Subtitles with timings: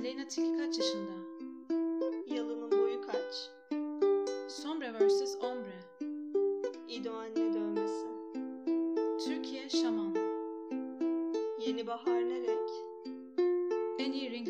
[0.00, 1.12] Aleyna Tilki kaç yaşında?
[2.26, 3.50] Yalının boyu kaç?
[4.48, 5.36] Sombre vs.
[5.42, 5.80] Ombre.
[6.88, 8.06] İdo anne dövmesi.
[9.24, 10.14] Türkiye Şaman.
[11.66, 12.70] Yeni bahar ne renk?
[13.98, 14.48] En iyi ring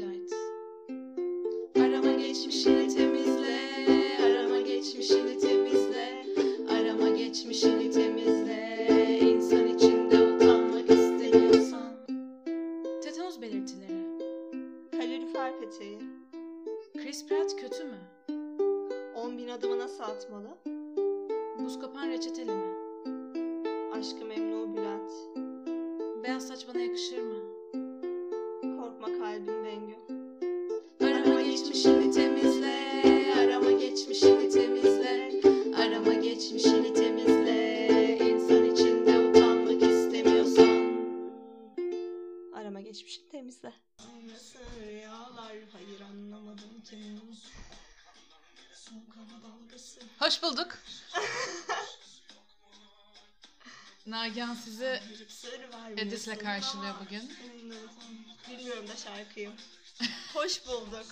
[56.55, 57.33] karşılıyor bugün.
[58.51, 59.51] Bilmiyorum da şarkıyı.
[60.35, 61.07] Hoş bulduk.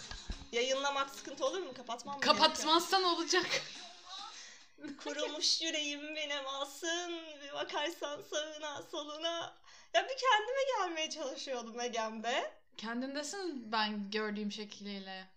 [0.53, 1.75] Yayınlamak sıkıntı olur mu?
[1.75, 3.47] Kapatmam mı Kapatmazsan olacak.
[5.05, 7.12] Kurumuş yüreğim benim alsın.
[7.42, 9.56] Bir bakarsan sağına soluna.
[9.94, 12.53] Ya bir kendime gelmeye çalışıyordum Egem'de.
[12.77, 15.28] Kendindesin ben gördüğüm şekliyle.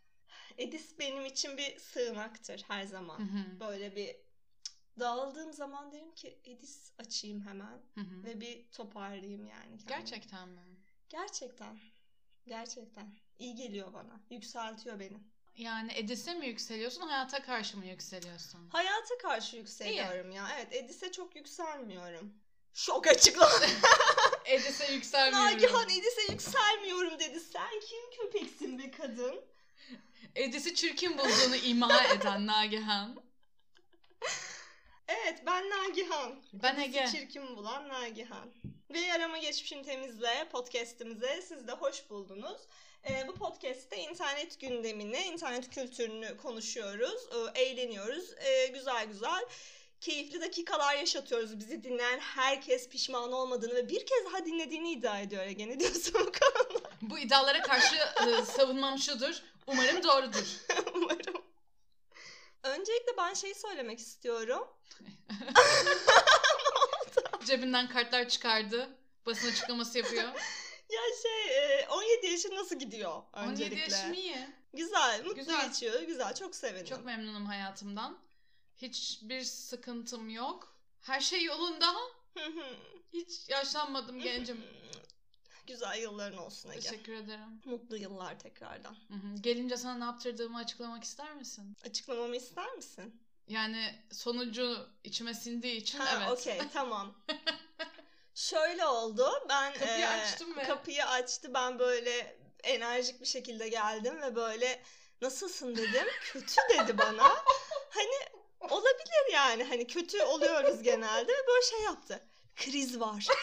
[0.57, 3.19] Edis benim için bir sığınaktır her zaman.
[3.19, 4.15] Hı hı, Böyle bir
[4.99, 7.81] dağıldığım zaman derim ki Edis açayım hemen.
[7.95, 8.23] hı hı.
[8.23, 9.77] Ve bir toparlayayım yani.
[9.77, 9.87] kendimi.
[9.87, 10.61] Gerçekten mi?
[11.09, 11.79] Gerçekten.
[12.47, 13.15] Gerçekten.
[13.39, 14.19] İyi geliyor bana.
[14.29, 15.17] Yükseltiyor beni.
[15.55, 18.69] Yani Edis'e mi yükseliyorsun, hayata karşı mı yükseliyorsun?
[18.69, 20.47] Hayata karşı yükseliyorum ya.
[20.55, 22.33] Evet Edis'e çok yükselmiyorum.
[22.73, 23.51] Şok açıklama.
[24.45, 25.45] Edis'e yükselmiyorum.
[25.53, 27.39] Nagihan Edis'e yükselmiyorum dedi.
[27.39, 29.41] Sen kim köpeksin be kadın?
[30.35, 33.23] Edis'i çirkin bulduğunu ima eden Nagihan.
[35.11, 36.35] Evet ben Nagihan.
[36.53, 37.05] Ben Ege.
[37.11, 38.49] çirkin bulan Nagihan.
[38.93, 42.61] Ve arama geçmişini temizle podcast'imize siz de hoş buldunuz.
[43.09, 47.21] Ee, bu podcast'te internet gündemini, internet kültürünü konuşuyoruz,
[47.55, 48.33] e, eğleniyoruz.
[48.37, 49.45] E, güzel güzel
[50.01, 51.59] keyifli dakikalar yaşatıyoruz.
[51.59, 55.67] Bizi dinleyen herkes pişman olmadığını ve bir kez daha dinlediğini iddia ediyor Ege.
[55.67, 56.89] Ne diyorsun bu konuda?
[57.01, 59.41] Bu iddialara karşı e, savunmam şudur.
[59.67, 60.45] Umarım doğrudur.
[62.81, 64.67] Öncelikle ben şeyi söylemek istiyorum.
[67.45, 68.89] Cebinden kartlar çıkardı.
[69.25, 70.23] Basın açıklaması yapıyor.
[70.91, 73.95] Ya şey e, 17 yaşın nasıl gidiyor 17 öncelikle?
[73.95, 74.47] yaşım iyi.
[74.73, 75.67] Güzel, mutlu Güzel.
[75.67, 76.01] geçiyor.
[76.01, 76.85] Güzel, çok sevindim.
[76.85, 78.17] Çok memnunum hayatımdan.
[78.77, 80.75] Hiçbir sıkıntım yok.
[81.01, 81.95] Her şey yolunda.
[83.13, 84.63] Hiç yaşlanmadım gencim.
[85.71, 86.79] Güzel yılların olsun Ege.
[86.79, 87.61] Teşekkür ederim.
[87.65, 88.91] Mutlu yıllar tekrardan.
[89.07, 89.41] Hı hı.
[89.41, 91.77] Gelince sana ne yaptırdığımı açıklamak ister misin?
[91.85, 93.21] Açıklamamı ister misin?
[93.47, 96.31] Yani sonucu içime sindiği için Ha, evet.
[96.31, 97.15] okey, tamam.
[98.35, 99.31] Şöyle oldu.
[99.49, 101.53] Ben Kapıyı e, açtım ve- kapıyı açtı.
[101.53, 104.83] Ben böyle enerjik bir şekilde geldim ve böyle
[105.21, 106.07] nasılsın dedim.
[106.33, 107.29] Kötü dedi bana.
[107.89, 109.63] Hani olabilir yani.
[109.63, 112.23] Hani kötü oluyoruz genelde ve böyle şey yaptı.
[112.55, 113.27] Kriz var.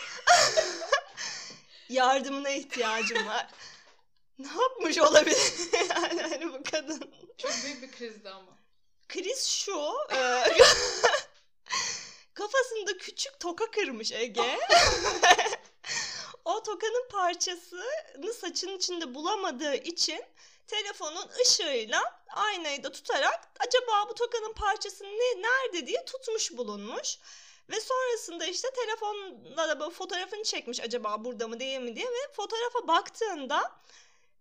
[1.89, 3.47] Yardımına ihtiyacım var.
[4.39, 5.53] Ne yapmış olabilir
[5.91, 7.15] yani hani bu kadın?
[7.39, 8.59] Çok büyük bir krizdi ama.
[9.09, 9.93] Kriz şu.
[10.13, 10.45] e,
[12.35, 14.59] kafasında küçük toka kırmış Ege.
[16.45, 20.25] o tokanın parçasını saçının içinde bulamadığı için
[20.67, 27.19] telefonun ışığıyla aynayı da tutarak acaba bu tokanın parçası ne nerede diye tutmuş bulunmuş.
[27.71, 32.33] Ve sonrasında işte telefonla da böyle fotoğrafını çekmiş acaba burada mı değil mi diye ve
[32.33, 33.73] fotoğrafa baktığında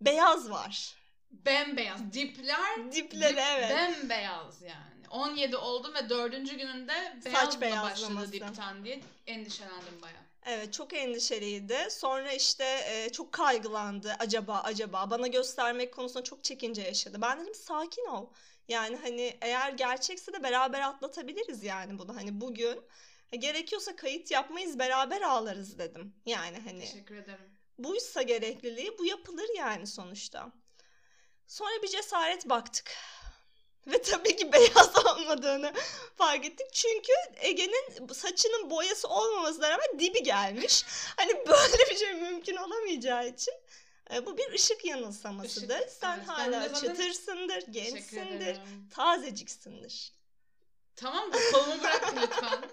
[0.01, 0.95] beyaz var.
[1.31, 2.13] Bembeyaz.
[2.13, 3.69] Dipler Dipleri dip evet.
[3.69, 5.07] bembeyaz yani.
[5.09, 6.93] 17 oldum ve dördüncü gününde
[7.23, 8.15] Saç beyazla beyazlaması.
[8.15, 10.27] başladı dipten diye endişelendim baya.
[10.45, 11.77] Evet çok endişeliydi.
[11.89, 14.15] Sonra işte e, çok kaygılandı.
[14.19, 17.21] Acaba acaba bana göstermek konusunda çok çekince yaşadı.
[17.21, 18.25] Ben dedim sakin ol.
[18.67, 22.15] Yani hani eğer gerçekse de beraber atlatabiliriz yani bunu.
[22.15, 22.79] Hani bugün
[23.35, 26.15] gerekiyorsa kayıt yapmayız beraber ağlarız dedim.
[26.25, 27.57] Yani hani Teşekkür ederim.
[27.77, 30.51] buysa gerekliliği bu yapılır yani sonuçta.
[31.47, 32.93] Sonra bir cesaret baktık.
[33.87, 35.73] Ve tabii ki beyaz olmadığını
[36.15, 36.73] fark ettik.
[36.73, 40.85] Çünkü Ege'nin saçının boyası olmamasına rağmen dibi gelmiş.
[41.17, 43.53] Hani böyle bir şey mümkün olamayacağı için
[44.13, 45.79] e, bu bir ışık yanılsamasıdır.
[45.79, 46.27] Işık, Sen evet.
[46.27, 48.59] Hala çıtırsındır, gençsindir,
[48.91, 50.13] tazeciksindir.
[50.95, 52.69] Tamam bu kolumu bırak lütfen.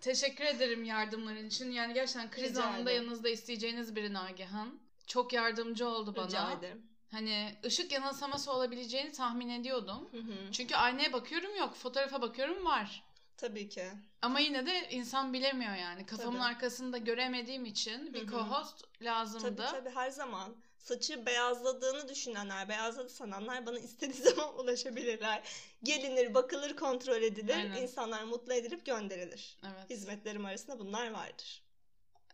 [0.00, 1.70] Teşekkür ederim yardımların için.
[1.70, 3.04] Yani gerçekten kriz Rica anında ederim.
[3.04, 4.80] yanınızda isteyeceğiniz biri Nagihan.
[5.06, 6.26] çok yardımcı oldu bana.
[6.26, 6.82] Rica ederim.
[7.10, 10.08] Hani ışık yanılsaması olabileceğini tahmin ediyordum.
[10.10, 10.52] Hı hı.
[10.52, 13.04] Çünkü aynaya bakıyorum yok, fotoğrafa bakıyorum var.
[13.36, 13.84] Tabii ki.
[14.22, 16.06] Ama yine de insan bilemiyor yani.
[16.06, 16.48] Kafamın Tabii.
[16.48, 19.56] arkasında göremediğim için bir co-host lazımdı.
[19.56, 20.56] Tabii tabii her zaman.
[20.84, 25.42] Saçı beyazladığını düşünenler, beyazladı sananlar bana istediği zaman ulaşabilirler.
[25.82, 27.54] Gelinir, bakılır, kontrol edilir.
[27.54, 27.82] Aynen.
[27.82, 29.58] İnsanlar mutlu edilip gönderilir.
[29.64, 29.90] Evet.
[29.90, 31.62] Hizmetlerim arasında bunlar vardır.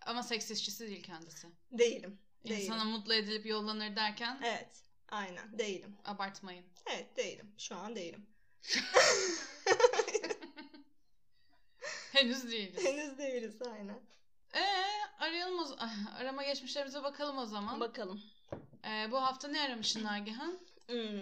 [0.07, 1.49] Ama seks işçisi değil kendisi.
[1.73, 2.19] Değilim.
[2.45, 2.61] Değilim.
[2.61, 4.69] İnsana mutlu edilip yollanır derken Evet.
[5.09, 5.59] Aynen.
[5.59, 5.97] Değilim.
[6.05, 6.65] abartmayın.
[6.87, 7.53] Evet değilim.
[7.59, 8.27] Şu an değilim.
[12.13, 12.85] Henüz değiliz.
[12.85, 14.01] Henüz değiliz aynen.
[14.55, 14.65] Ee,
[15.19, 15.77] arayalım o z-
[16.17, 17.81] arama geçmişlerimize bakalım o zaman.
[17.81, 18.23] Bakalım.
[18.87, 20.59] Ee, bu hafta ne aramışsın Nagihan?
[20.87, 21.21] Hmm.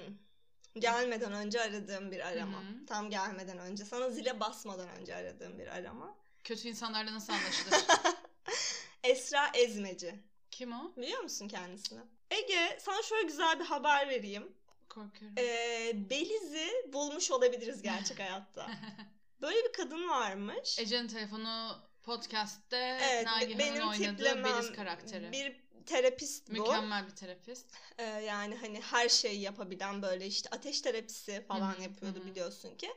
[0.78, 2.58] Gelmeden önce aradığım bir arama.
[2.58, 2.86] Hı hı.
[2.86, 3.84] Tam gelmeden önce.
[3.84, 6.16] Sana zile basmadan önce aradığım bir arama.
[6.44, 7.74] Kötü insanlarla nasıl anlaşılır?
[9.04, 10.14] Esra Ezmeci.
[10.50, 10.92] Kim o?
[10.96, 12.00] Biliyor musun kendisini?
[12.30, 14.52] Ege sana şöyle güzel bir haber vereyim.
[14.88, 15.38] Korkuyorum.
[15.38, 18.70] Ee, Beliz'i bulmuş olabiliriz gerçek hayatta.
[19.40, 20.78] Böyle bir kadın varmış.
[20.78, 25.32] Ece'nin telefonu podcast'te Evet, Nagihan'ın oynadığı Beliz karakteri.
[25.32, 26.52] Bir terapist bu.
[26.52, 27.66] Mükemmel bir terapist.
[27.98, 32.22] Ee, yani hani her şeyi yapabilen böyle işte ateş terapisi falan Hı hı, yapıyordu hı
[32.22, 32.26] hı.
[32.26, 32.90] biliyorsun ki.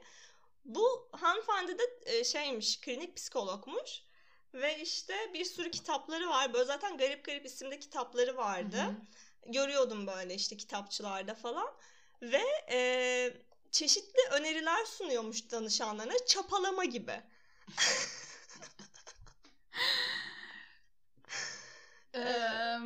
[0.66, 4.04] Bu hanımefendi de e, şeymiş klinik psikologmuş.
[4.54, 6.54] Ve işte bir sürü kitapları var.
[6.54, 8.78] Böyle zaten garip garip isimde kitapları vardı.
[8.78, 9.52] Hı hı.
[9.52, 11.68] Görüyordum böyle işte kitapçılarda falan.
[12.22, 13.34] Ve e,
[13.72, 16.14] çeşitli öneriler sunuyormuş danışanlarına.
[16.28, 17.22] Çapalama gibi.
[22.16, 22.78] Eee,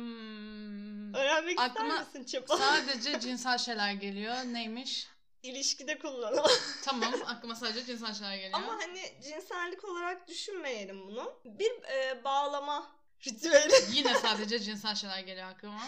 [1.14, 2.64] Öğrenmek Aklıma ister misin çapalama?
[2.86, 4.34] sadece cinsel şeyler geliyor.
[4.44, 5.06] Neymiş?
[5.42, 6.50] İlişkide kullanılan.
[6.84, 8.58] Tamam aklıma sadece cinsel şeyler geliyor.
[8.58, 11.40] Ama hani cinsellik olarak düşünmeyelim bunu.
[11.44, 12.96] Bir e, bağlama
[13.26, 13.72] ritüeli.
[13.96, 15.80] Yine sadece cinsel şeyler geliyor aklıma.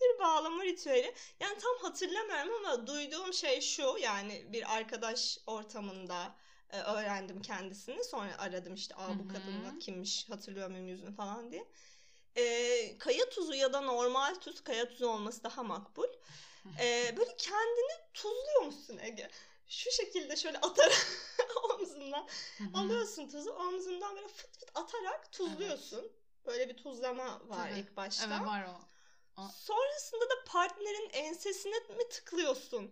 [0.00, 1.14] bir bağlama ritüeli.
[1.40, 3.96] Yani tam hatırlamıyorum ama duyduğum şey şu.
[4.00, 6.36] Yani bir arkadaş ortamında
[6.70, 8.04] e, öğrendim kendisini.
[8.04, 11.68] Sonra aradım işte Aa, bu kadın kimmiş hatırlıyor muyum yüzünü falan diye.
[12.36, 16.08] E, kaya tuzu ya da normal tuz kaya tuzu olması daha makbul.
[16.80, 19.30] E, böyle kendini tuzluyormuşsun Ege.
[19.68, 21.06] Şu şekilde şöyle atarak
[21.70, 22.28] omzundan
[22.74, 26.12] alıyorsun tuzu omzundan böyle fıt fıt atarak tuzluyorsun.
[26.46, 27.80] Böyle bir tuzlama var Tabii.
[27.80, 28.26] ilk başta.
[28.26, 28.80] Evet var o.
[29.48, 32.90] Sonrasında da partnerin ensesine mi tıklıyorsun?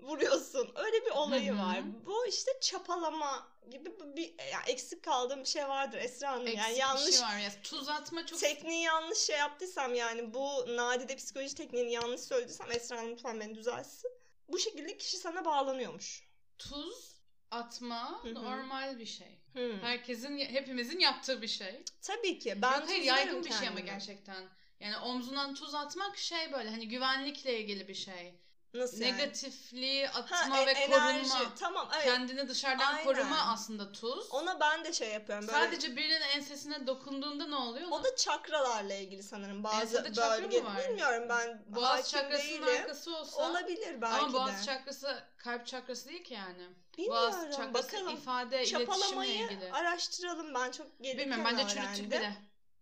[0.00, 0.70] Vuruyorsun.
[0.74, 1.58] Öyle bir olayı Hı hı.
[1.58, 2.06] var.
[2.06, 6.46] Bu işte çapalama gibi bir, bir yani eksik kaldığım bir şey vardır Esra Hanım.
[6.46, 7.50] Eksik yani bir yanlış şey var ya.
[7.62, 8.40] Tuz atma çok...
[8.40, 13.54] tekniği yanlış şey yaptıysam yani bu nadide psikoloji tekniğini yanlış söylediysem Esra Hanım lütfen beni
[13.54, 14.10] düzeltsin.
[14.48, 16.22] Bu şekilde kişi sana bağlanıyormuş.
[16.58, 17.16] Tuz
[17.50, 18.34] atma Hı hı.
[18.34, 19.38] normal bir şey.
[19.52, 19.78] Hmm.
[19.80, 21.82] Herkesin, hepimizin yaptığı bir şey.
[22.02, 22.58] Tabii ki.
[22.62, 24.44] Ben Yok hayır yaygın bir şey ama gerçekten.
[24.80, 28.34] Yani omzundan tuz atmak şey böyle hani güvenlikle ilgili bir şey.
[28.78, 29.12] Nasıl yani?
[29.12, 31.28] Negatifliği Ha, atma e- ve enerji.
[31.28, 31.54] korunma.
[31.60, 32.04] Tamam evet.
[32.04, 33.04] Kendini dışarıdan Aynen.
[33.04, 34.30] koruma aslında tuz.
[34.30, 35.48] Ona ben de şey yapıyorum.
[35.48, 35.58] Böyle...
[35.58, 37.88] Sadece birinin ensesine dokunduğunda ne oluyor?
[37.90, 39.64] O da çakralarla ilgili sanırım.
[39.64, 42.68] Bazı Ensede bölge bilmiyorum ben Boğaz çakrasının değilim.
[42.82, 43.50] arkası olsa.
[43.50, 44.66] Olabilir belki ama boğaz de.
[44.66, 46.66] çakrası kalp çakrası değil ki yani.
[46.98, 47.22] Bilmiyorum.
[47.32, 48.14] Boğaz çakrası Bakalım.
[48.16, 49.72] ifade, iletişimle Çapalamayı ilgili.
[49.72, 50.54] araştıralım.
[50.54, 51.94] Ben çok gelirken Bilmiyorum bence öğrendim.
[51.94, 52.36] çürüttük bile.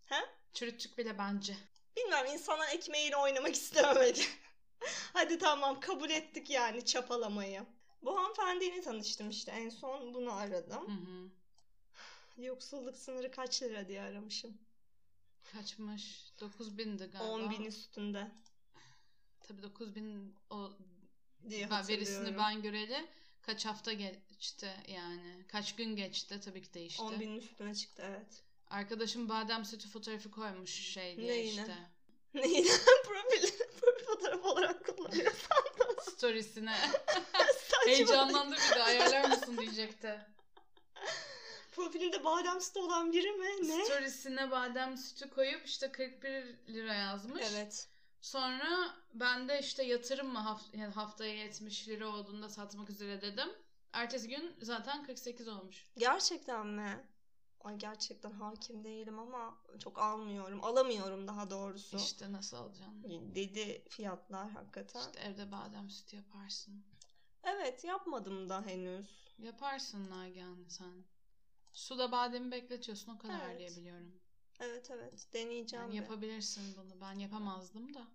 [0.06, 0.16] He?
[0.54, 1.56] Çürüttük bile bence.
[1.96, 4.28] Bilmiyorum insanlar ekmeğiyle oynamak istememek.
[5.12, 7.66] Hadi tamam kabul ettik yani çapalamayı.
[8.02, 9.52] Bu hanımefendiyle tanıştım işte.
[9.52, 10.86] En son bunu aradım.
[10.86, 11.30] Hı hı.
[12.42, 14.58] Yoksulluk sınırı kaç lira diye aramışım.
[15.52, 16.32] Kaçmış?
[16.40, 17.24] 9000'di galiba.
[17.24, 18.30] 10 bin üstünde
[19.48, 20.72] Tabii 9000 o
[21.48, 23.06] diye ben verisini ben göreli
[23.42, 25.44] kaç hafta geçti yani.
[25.48, 27.02] Kaç gün geçti tabii ki değişti.
[27.02, 28.42] 10 binin üstüne çıktı evet.
[28.66, 31.48] Arkadaşım badem sütü fotoğrafı koymuş şey diye Neyine?
[31.50, 31.76] işte.
[32.34, 32.64] Neyi
[33.04, 33.48] profil,
[33.80, 35.56] profil fotoğrafı olarak kullanıyorsan
[36.16, 36.76] Storiesine.
[37.68, 37.86] saçma.
[37.86, 40.20] Heyecanlandı bir de ayarlar mısın diyecekti.
[41.72, 43.68] Profilinde badem sütü olan biri mi?
[43.68, 43.84] Ne?
[43.84, 47.42] Storiesine badem sütü koyup işte 41 lira yazmış.
[47.52, 47.88] Evet.
[48.20, 53.48] Sonra ben de işte yatırım mı haft- yani haftaya 70 lira olduğunda satmak üzere dedim.
[53.92, 55.84] Ertesi gün zaten 48 olmuş.
[55.98, 57.04] Gerçekten mi?
[57.64, 60.64] Ay gerçekten hakim değilim ama çok almıyorum.
[60.64, 61.96] Alamıyorum daha doğrusu.
[61.96, 63.34] İşte nasıl alacaksın?
[63.34, 65.00] Dedi fiyatlar hakikaten.
[65.00, 66.84] İşte evde badem sütü yaparsın.
[67.42, 69.34] Evet yapmadım da henüz.
[69.38, 71.04] Yaparsın Nagihan sen.
[71.72, 73.58] Suda bademi bekletiyorsun o kadar Evet.
[73.58, 74.20] diye biliyorum.
[74.60, 75.84] Evet evet deneyeceğim.
[75.84, 77.00] Yani yapabilirsin bunu.
[77.00, 78.06] Ben yapamazdım da.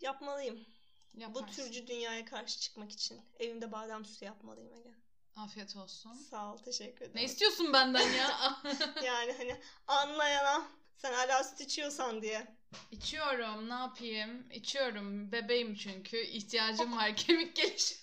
[0.00, 0.66] Yapmalıyım.
[1.14, 1.48] Yaparsın.
[1.48, 3.20] Bu türcü dünyaya karşı çıkmak için.
[3.38, 4.94] Evimde badem sütü yapmalıyım Ege.
[5.36, 6.14] Afiyet olsun.
[6.14, 7.12] Sağ ol teşekkür ederim.
[7.14, 8.58] Ne istiyorsun benden ya?
[9.04, 10.62] yani hani anlayana
[11.02, 12.56] Sen hala süt içiyorsan diye.
[12.90, 14.50] İçiyorum ne yapayım?
[14.50, 15.32] İçiyorum.
[15.32, 16.16] Bebeğim çünkü.
[16.20, 18.00] ihtiyacım var kemik gelişimi.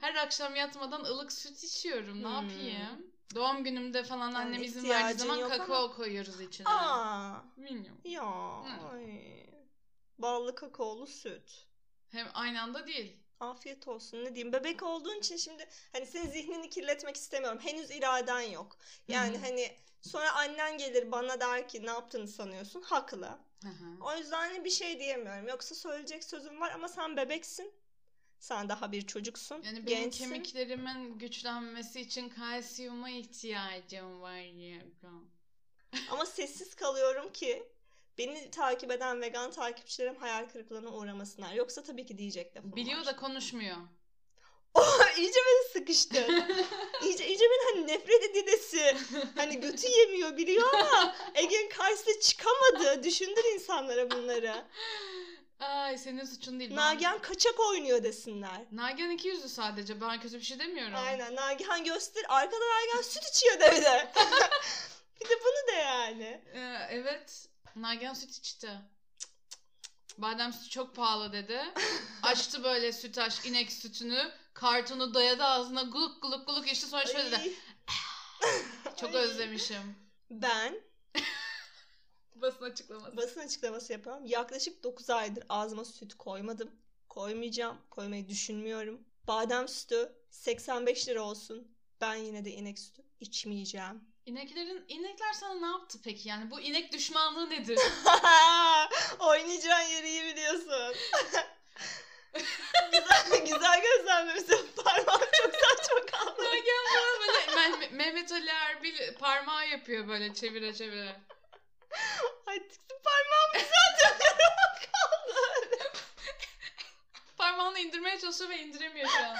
[0.00, 2.22] Her akşam yatmadan ılık süt içiyorum.
[2.22, 2.34] Ne Hmm.
[2.34, 3.06] yapayım?
[3.34, 6.68] Doğum günümde falan Yani annem izin verdiği zaman kakao koyuyoruz içine.
[6.68, 8.00] Aa, Bilmiyorum.
[8.04, 8.22] ya.
[8.22, 8.88] Hı.
[8.92, 9.46] Ay.
[10.18, 11.66] Ballı kakaolu süt.
[12.10, 13.21] Hem aynı anda değil.
[13.42, 14.52] Afiyet olsun ne diyeyim.
[14.52, 17.58] Bebek olduğun için şimdi hani senin zihnini kirletmek istemiyorum.
[17.62, 18.76] Henüz iraden yok.
[19.08, 19.46] Yani Hı hı.
[19.46, 22.82] hani sonra annen gelir bana der ki ne yaptığını sanıyorsun.
[22.82, 23.38] Haklı.
[23.62, 24.04] Hı hı.
[24.04, 25.48] O yüzden hani bir şey diyemiyorum.
[25.48, 27.72] Yoksa söyleyecek sözüm var ama sen bebeksin.
[28.38, 29.62] Sen daha bir çocuksun.
[29.62, 30.24] Yani benim gençsin.
[30.24, 34.82] kemiklerimin güçlenmesi için kalsiyuma ihtiyacım var ya.
[36.10, 37.71] Ama sessiz kalıyorum ki
[38.18, 41.52] beni takip eden vegan takipçilerim hayal kırıklığına uğramasınlar.
[41.52, 43.76] Yoksa tabii ki diyecek lafım Biliyor da konuşmuyor.
[44.74, 46.26] Oh, iyice beni sıkıştı.
[47.04, 48.96] iyice, iyice beni hani nefret edilesi.
[49.36, 53.02] Hani götü yemiyor biliyor ama Ege'nin karşısına çıkamadı.
[53.02, 54.64] Düşündür insanlara bunları.
[55.60, 56.70] Ay senin suçun değil.
[56.70, 58.60] Ben- Nagihan kaçak oynuyor desinler.
[58.72, 60.00] Nagihan iki yüzlü sadece.
[60.00, 60.94] Ben kötü bir şey demiyorum.
[60.96, 62.24] Aynen Nagihan göster.
[62.28, 64.12] Arkada Nagihan süt içiyor de bir de.
[65.20, 66.40] bir de bunu de yani.
[66.54, 67.48] Ee, evet.
[67.76, 68.70] Nagihan süt içti.
[70.18, 71.60] Badem sütü çok pahalı dedi.
[72.22, 74.32] Açtı böyle sütaş inek sütünü.
[74.54, 77.54] Kartonu dayadı ağzına guluk guluk guluk içti sonra şöyle dedi.
[78.96, 79.20] Çok Ay.
[79.22, 79.96] özlemişim.
[80.30, 80.80] Ben
[82.36, 83.16] Basın açıklaması.
[83.16, 84.24] basın açıklaması yapıyorum.
[84.26, 86.70] Yaklaşık 9 aydır ağzıma süt koymadım.
[87.08, 87.78] Koymayacağım.
[87.90, 89.00] Koymayı düşünmüyorum.
[89.28, 91.76] Badem sütü 85 lira olsun.
[92.00, 94.11] Ben yine de inek sütü içmeyeceğim.
[94.26, 96.28] İneklerin, inekler sana ne yaptı peki?
[96.28, 97.78] Yani bu inek düşmanlığı nedir?
[99.18, 100.94] Oynayacağın yeri iyi biliyorsun.
[102.92, 104.70] güzel, güzel gözlemlemişsin.
[104.84, 106.44] Parmağım çok saçma kaldı.
[106.44, 111.20] Nagihan bana böyle Meh- Mehmet Ali Erbil parmağı yapıyor böyle çevire çevire.
[112.46, 114.18] Ay tiksin parmağım güzel
[117.38, 119.36] Parmağını indirmeye çalışıyor ve indiremiyor şu an.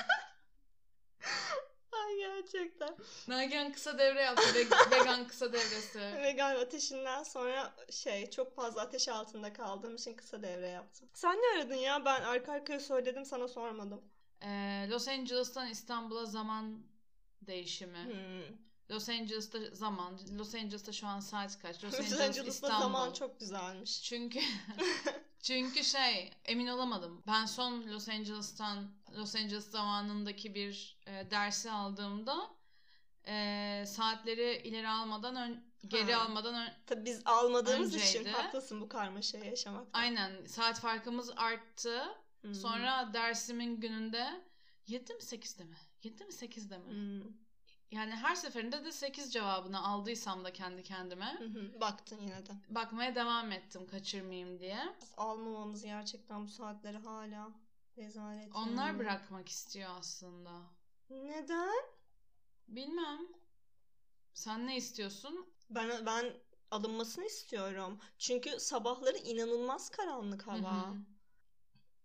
[2.18, 2.96] Gerçekten.
[3.28, 4.54] Nagihan kısa devre yaptı.
[4.54, 5.98] Ve- vegan kısa devresi.
[6.22, 11.08] Vegan ateşinden sonra şey çok fazla ateş altında kaldığım için kısa devre yaptım.
[11.14, 12.04] Sen ne aradın ya?
[12.04, 14.00] Ben arka arkaya söyledim sana sormadım.
[14.42, 16.82] Ee, Los Angeles'tan İstanbul'a zaman
[17.42, 18.04] değişimi.
[18.04, 18.56] Hmm.
[18.90, 20.18] Los Angeles'ta zaman.
[20.38, 21.84] Los Angeles'ta şu an saat kaç?
[21.84, 22.82] Los, Los Angeles, Angeles'ta İstanbul.
[22.82, 24.02] zaman çok güzelmiş.
[24.02, 24.40] Çünkü
[25.42, 27.22] çünkü şey emin olamadım.
[27.26, 32.50] Ben son Los Angeles'tan Los Angeles zamanındaki bir e, dersi aldığımda
[33.26, 36.22] e, saatleri ileri almadan ön, geri Ha.
[36.22, 38.30] almadan ön, Tabii biz almadığımız için Önceydi.
[38.36, 39.98] haklısın bu karmaşayı yaşamakta.
[39.98, 42.02] aynen saat farkımız arttı.
[42.40, 42.54] Hmm.
[42.54, 44.42] Sonra dersimin gününde
[44.86, 45.76] 7 mi 8'de mi?
[46.02, 46.90] 7 mi 8'de mi?
[46.90, 47.32] Hmm.
[47.90, 51.80] Yani her seferinde de 8 cevabını aldıysam da kendi kendime Hı hı.
[51.80, 52.52] Baktın yine de.
[52.68, 54.78] bakmaya devam ettim kaçırmayayım diye.
[55.02, 57.50] Biz almamamız gerçekten bu saatleri hala
[57.98, 58.54] rezalet.
[58.54, 58.98] Onlar yani.
[58.98, 60.62] bırakmak istiyor aslında.
[61.10, 61.84] Neden?
[62.68, 63.20] Bilmem.
[64.34, 65.46] Sen ne istiyorsun?
[65.70, 66.32] Ben ben
[66.70, 67.98] alınmasını istiyorum.
[68.18, 70.86] Çünkü sabahları inanılmaz karanlık hava.
[70.88, 70.96] Hı hı.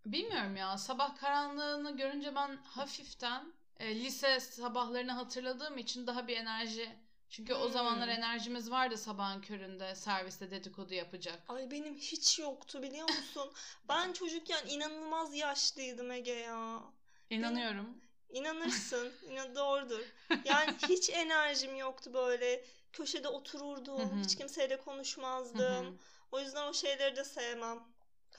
[0.06, 0.78] Bilmiyorum ya.
[0.78, 7.07] Sabah karanlığını görünce ben hafiften e, lise sabahlarını hatırladığım için daha bir enerji.
[7.30, 7.72] Çünkü o Hmm.
[7.72, 11.44] zamanlar enerjimiz vardı sabahın köründe serviste dedikodu yapacak.
[11.48, 13.54] Ay benim hiç yoktu biliyor musun?
[13.90, 16.84] ben çocukken inanılmaz yaşlıydım Ege ya.
[17.30, 18.02] İnanıyorum.
[18.30, 19.18] İnanırsın.
[19.22, 20.06] İnan doğrudur.
[20.44, 22.66] Yani hiç enerjim yoktu böyle.
[22.94, 24.18] Köşede otururdum.
[24.18, 26.00] Hiç kimseyle konuşmazdım.
[26.32, 27.84] O yüzden o şeyleri de sevmem.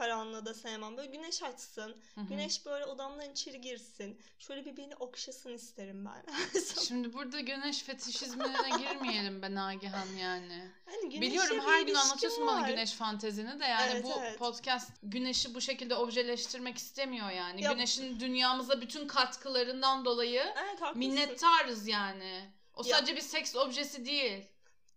[0.03, 0.97] Karanlığı da sevmem.
[0.97, 1.97] Böyle güneş açsın.
[2.15, 2.25] Hı hı.
[2.29, 4.21] Güneş böyle odamdan içeri girsin.
[4.39, 6.25] Şöyle bir beni okşasın isterim ben.
[6.89, 10.71] Şimdi burada güneş fetişizmine girmeyelim be Nagihan yani.
[11.03, 12.69] Güneşle Biliyorum her gün anlatıyorsun bana var.
[12.69, 14.39] güneş fantezini de yani Evet, bu evet.
[14.39, 17.63] podcast güneşi bu şekilde objeleştirmek istemiyor yani.
[17.63, 20.99] Ya- Güneşin dünyamıza bütün katkılarından dolayı Evet haklısın.
[20.99, 22.51] minnettarız yani.
[22.75, 24.47] O Ya- sadece bir seks objesi değil.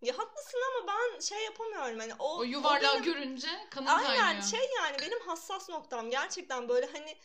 [0.01, 4.43] Ya haklısın ama ben şey yapamıyorum hani o, O yuvarlağı benim- görünce kanın Aynen kaynıyor.
[4.45, 7.17] şey yani benim hassas noktam gerçekten böyle hani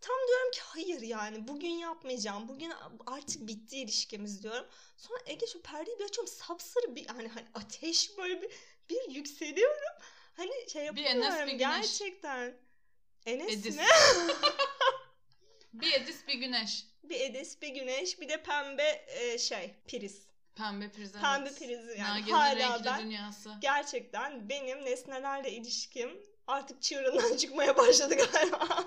[0.00, 2.48] tam diyorum ki hayır yani bugün yapmayacağım.
[2.48, 2.72] Bugün
[3.06, 4.66] artık bitti ilişkimiz diyorum.
[4.96, 8.50] Sonra Ege şu perdeyi bir açıyorum sapsarı bir hani, hani ateş böyle bir,
[8.90, 9.92] bir yükseliyorum.
[10.36, 12.58] Hani şey Bir yapamıyorum Enes, bir gerçekten.
[13.26, 13.76] Enes Edis.
[13.76, 13.84] mi?
[15.72, 16.86] bir Edis bir güneş.
[17.02, 20.26] bir Edis bir güneş bir de pembe e, şey priz.
[20.54, 21.10] Pembe priz.
[21.14, 21.24] evet.
[21.24, 23.54] Pembe priz yani Nagihan'ın hala ben dünyası.
[23.60, 28.68] gerçekten benim nesnelerle ilişkim artık çığırından çıkmaya başladı galiba.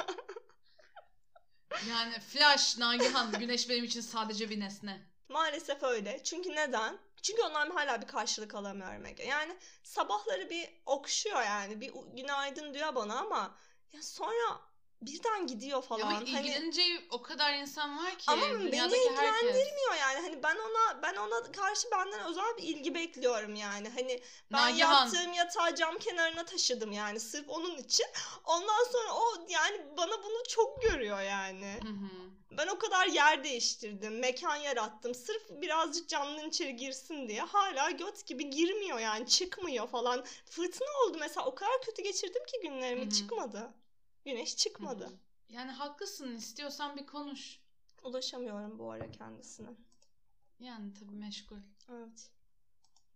[1.90, 5.02] Yani flash Nagihan güneş benim için sadece bir nesne.
[5.30, 6.24] Maalesef öyle.
[6.24, 6.98] Çünkü neden?
[7.22, 9.24] Çünkü ondan hala bir karşılık alamıyorum Ege.
[9.24, 11.82] Yani sabahları bir okşuyor yani.
[11.82, 13.58] Bir günaydın diyor bana ama
[13.94, 14.60] ya sonra
[15.06, 16.02] birden gidiyor falan.
[16.02, 18.24] Ama hani ilgileneceği o kadar insan var ki.
[18.28, 19.56] Ama beni dünyadaki herkes.
[20.00, 20.20] yani.
[20.22, 23.90] Hani ben ona ben ona karşı benden özel bir ilgi bekliyorum yani.
[23.90, 24.22] Hani
[24.52, 25.06] ben Nagihan.
[25.06, 28.06] yattığım yatağı cam kenarına taşıdım yani sırf onun için.
[28.46, 31.80] Ondan sonra o yani bana bunu çok görüyor yani.
[31.84, 32.36] Hı hı.
[32.58, 35.16] Ben o kadar yer değiştirdim, mekan yarattım.
[35.16, 37.42] Sırf birazcık camdan içeri girsin diye.
[37.42, 40.26] Hala göt gibi girmiyor yani çıkmıyor falan.
[40.46, 43.74] Fırtına oldu mesela o kadar kötü geçirdim ki günlerimi çıkmadı.
[44.25, 45.05] Güneş çıkmadı.
[45.05, 45.17] Hı.
[45.50, 47.60] Yani haklısın istiyorsan bir konuş.
[48.03, 49.70] Ulaşamıyorum bu ara kendisine.
[50.60, 51.60] Yani tabii meşgul.
[51.89, 52.32] Evet.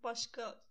[0.04, 0.62] Başka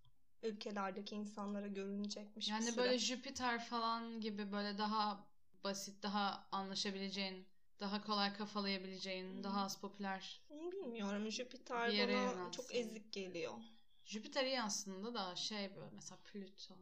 [0.43, 2.77] ülkelerdeki insanlara görünecekmiş bir Yani süre.
[2.77, 5.27] böyle Jüpiter falan gibi böyle daha
[5.65, 7.47] basit, daha anlaşabileceğin,
[7.81, 9.45] daha kolay kafalayabileceğin, Hı.
[9.45, 10.43] daha az popüler.
[10.51, 13.55] Bilmiyorum Jüpiter Bir bana çok ezik geliyor.
[14.05, 16.75] Jüpiter iyi aslında da şey böyle mesela Plüto.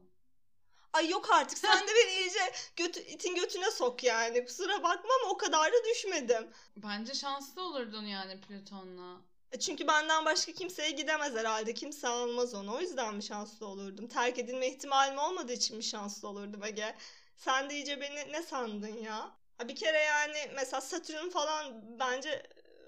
[0.96, 4.44] Ay yok artık sen de beni iyice götü, itin götüne sok yani.
[4.44, 6.50] Kusura bakma ama o kadar da düşmedim.
[6.76, 9.20] Bence şanslı olurdun yani Plüton'la.
[9.52, 11.74] E Çünkü benden başka kimseye gidemez herhalde.
[11.74, 12.74] Kimse almaz onu.
[12.74, 14.06] O yüzden mi şanslı olurdum?
[14.08, 16.94] Terk edilme ihtimalim olmadığı için mi şanslı olurdum Ege?
[17.36, 19.36] Sen de iyice beni ne sandın ya?
[19.58, 22.42] Ha bir kere yani mesela Satürn falan bence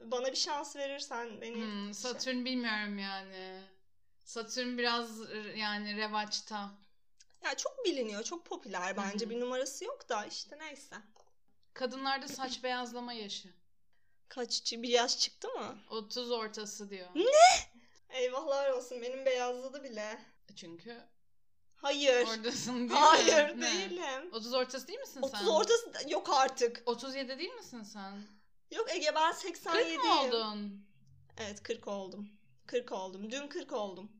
[0.05, 1.55] bana bir şans verirsen beni...
[1.57, 3.61] Hmm, şey- Satürn bilmiyorum yani.
[4.25, 5.11] Satürn biraz
[5.57, 6.71] yani revaçta.
[7.45, 9.25] Ya çok biliniyor, çok popüler bence.
[9.25, 9.31] Hı hı.
[9.31, 10.97] Bir numarası yok da işte neyse.
[11.75, 13.49] Kadınlarda saç beyazlama yaşı.
[14.29, 15.79] Kaç bir yaş çıktı mı?
[15.91, 17.09] 30 ortası diyor.
[18.11, 20.19] Eyvahlar olsun benim beyazladı bile.
[20.57, 21.03] Çünkü
[21.77, 22.27] Hayır.
[22.27, 22.97] oradasın değil mi?
[22.97, 23.63] Hayır Ne?
[23.63, 24.29] değilim.
[24.33, 25.47] 30 ortası değil misin 30 sen?
[25.47, 26.83] ortası yok artık.
[26.87, 28.23] 37 değil misin sen?
[28.71, 30.03] Yok Ege ben 40 87'yim.
[30.03, 30.87] mı oldun?
[31.39, 32.29] Evet 40 oldum.
[32.67, 33.31] 40 oldum.
[33.31, 34.13] Dün 40 oldum.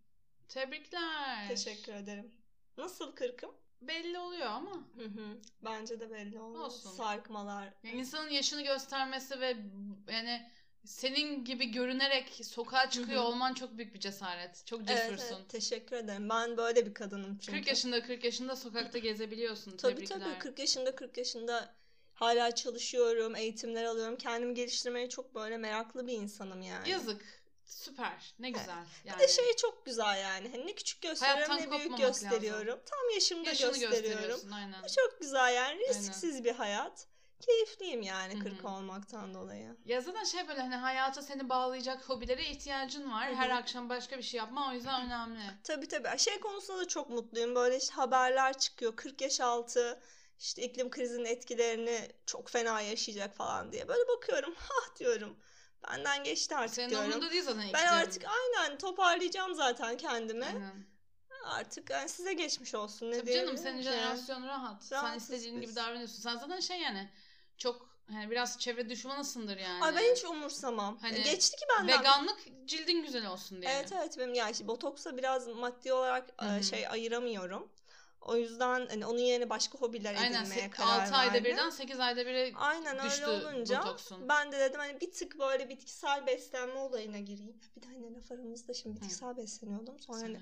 [0.49, 1.49] Tebrikler.
[1.49, 2.33] Teşekkür ederim.
[2.79, 3.51] Nasıl 40'ım?
[3.83, 4.75] Belli oluyor ama.
[4.97, 5.39] Hı hı.
[5.65, 6.59] Bence de belli oldu.
[6.63, 6.91] Olsun.
[6.91, 7.75] Sarkmalar.
[7.83, 9.57] Yani insanın yaşını göstermesi ve
[10.13, 10.51] yani
[10.85, 13.29] senin gibi görünerek sokağa çıkıyor Hı hı.
[13.29, 14.67] olman çok büyük bir cesaret.
[14.67, 15.37] Çok Evet, cesursun.
[15.37, 16.29] evet, teşekkür ederim.
[16.29, 17.59] Ben böyle bir kadınım çünkü.
[17.59, 19.77] 40 yaşında 40 yaşında sokakta gezebiliyorsun.
[19.77, 20.21] Tabii Tebrikler.
[20.21, 21.75] tabii 40 yaşında 40 yaşında
[22.15, 24.17] hala çalışıyorum, eğitimler alıyorum.
[24.17, 26.91] Kendimi geliştirmeye çok böyle meraklı bir insanım yani.
[26.91, 27.38] Yazık.
[27.69, 28.35] Süper.
[28.39, 28.85] Ne güzel.
[29.05, 30.49] Yani Bir de şey çok güzel yani.
[30.49, 32.81] Hani ne küçük gösteriyorum Hayattan ne büyük gösteriyorum.
[32.87, 34.53] Tam yaşımda yaşını gösteriyorum.
[34.53, 34.83] aynen.
[34.83, 35.89] Bu çok güzel yani.
[35.89, 37.07] Risksiz bir hayat.
[37.41, 38.45] Keyifliyim yani Hı hı.
[38.45, 39.77] 40 olmaktan dolayı.
[39.85, 43.29] Ya zaten şey böyle hani hayata seni bağlayacak hobilere ihtiyacın var.
[43.29, 43.37] Hı hı.
[43.37, 45.41] Her akşam başka bir şey yapma o yüzden önemli.
[45.65, 46.19] Tabii tabii.
[46.19, 47.55] Şey konusunda da çok mutluyum.
[47.55, 48.97] Böyle işte haberler çıkıyor.
[48.97, 50.01] 40 yaş altı
[50.39, 53.89] işte iklim krizinin etkilerini çok fena yaşayacak falan diye.
[53.89, 54.55] Böyle bakıyorum.
[54.69, 55.37] Ha diyorum.
[55.89, 57.07] Benden geçti artık Senin diyorum.
[57.07, 60.45] umurunda değil zaten Ben artık aynen toparlayacağım zaten kendimi.
[60.45, 60.87] Aynen.
[61.45, 63.11] Artık yani size geçmiş olsun.
[63.11, 63.83] Ne Tabii canım senin ki?
[63.85, 64.85] jenerasyon rahat.
[64.85, 65.69] Sen Rahatız istediğin biz.
[65.71, 66.23] gibi davranıyorsun.
[66.23, 67.09] Sen zaten şey yani
[67.59, 69.85] çok hani biraz çevre düşmanısındır yani.
[69.85, 70.99] Ay ben hiç umursamam.
[70.99, 71.99] Hani Geçti ki benden.
[72.01, 73.71] Veganlık cildin güzel olsun diye.
[73.73, 76.65] Evet evet benim yani işte botoksa biraz maddi olarak e, Hı hı.
[76.65, 77.73] şey ayıramıyorum.
[78.21, 81.45] O yüzden hani onun yerine başka hobiler Aynen edinmeye karar 6 ayda verdim.
[81.53, 84.29] birden 8 ayda bire Aynen düştü öyle olunca botoksun.
[84.29, 87.57] ben de dedim hani bir tık böyle bitkisel beslenme olayına gireyim.
[87.77, 89.99] Bir de hani laf aramızda şimdi bitkisel besleniyordum.
[89.99, 90.41] Sonra hani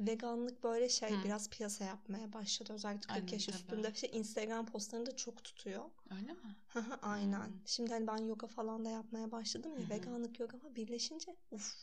[0.00, 1.24] veganlık böyle şey Hı.
[1.24, 2.72] biraz piyasa yapmaya başladı.
[2.72, 3.56] Özellikle 40 Aynen, yaş tabii.
[3.56, 5.84] üstünde işte Instagram postlarında çok tutuyor.
[6.10, 6.56] Öyle mi?
[7.02, 7.40] Aynen.
[7.40, 7.50] Hı.
[7.66, 9.90] Şimdi hani ben yoga falan da yapmaya başladım Hı ya hı.
[9.90, 11.74] veganlık yoga ama birleşince uf.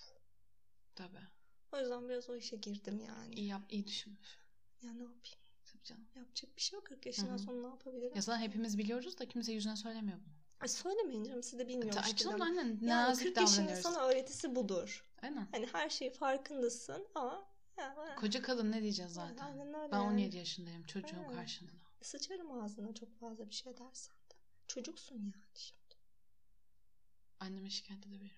[0.95, 1.27] Tabii.
[1.71, 3.35] O yüzden biraz o işe girdim yani.
[3.35, 4.39] İyi yap, iyi düşünmüş.
[4.81, 5.37] Ya ne yapayım?
[5.65, 6.07] Tabii canım.
[6.15, 6.85] Yapacak bir şey yok.
[6.85, 7.39] 40 yaşından hı.
[7.39, 8.15] sonra ne yapabilirim?
[8.15, 10.33] Ya zaten hepimiz biliyoruz da kimse yüzüne söylemiyor bunu.
[10.59, 12.41] Ay söylemeyin canım siz de bilmiyormuş canım dedim.
[12.41, 15.05] aynen Yani nazik 40 yaşın sana öğretisi budur.
[15.21, 15.47] Aynen.
[15.51, 19.45] Hani her şeyi farkındasın ama ya, Koca kadın ne diyeceğiz zaten.
[19.45, 19.91] Aynen öyle.
[19.91, 20.07] Ben yani.
[20.07, 20.83] 17 yaşındayım.
[20.83, 21.33] Çocuğum Aynen.
[21.33, 21.71] karşında.
[22.01, 24.33] Sıçarım ağzına çok fazla bir şey dersen de.
[24.67, 25.95] Çocuksun yani şimdi.
[27.39, 28.37] Anneme şikayet edebilirim.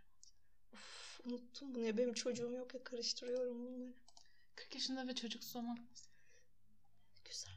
[0.73, 3.93] Uf, unuttum bunu ya benim çocuğum yok ya karıştırıyorum bunları.
[4.55, 5.77] 40 yaşında ve çocuksuz olmak
[7.29, 7.53] Güzel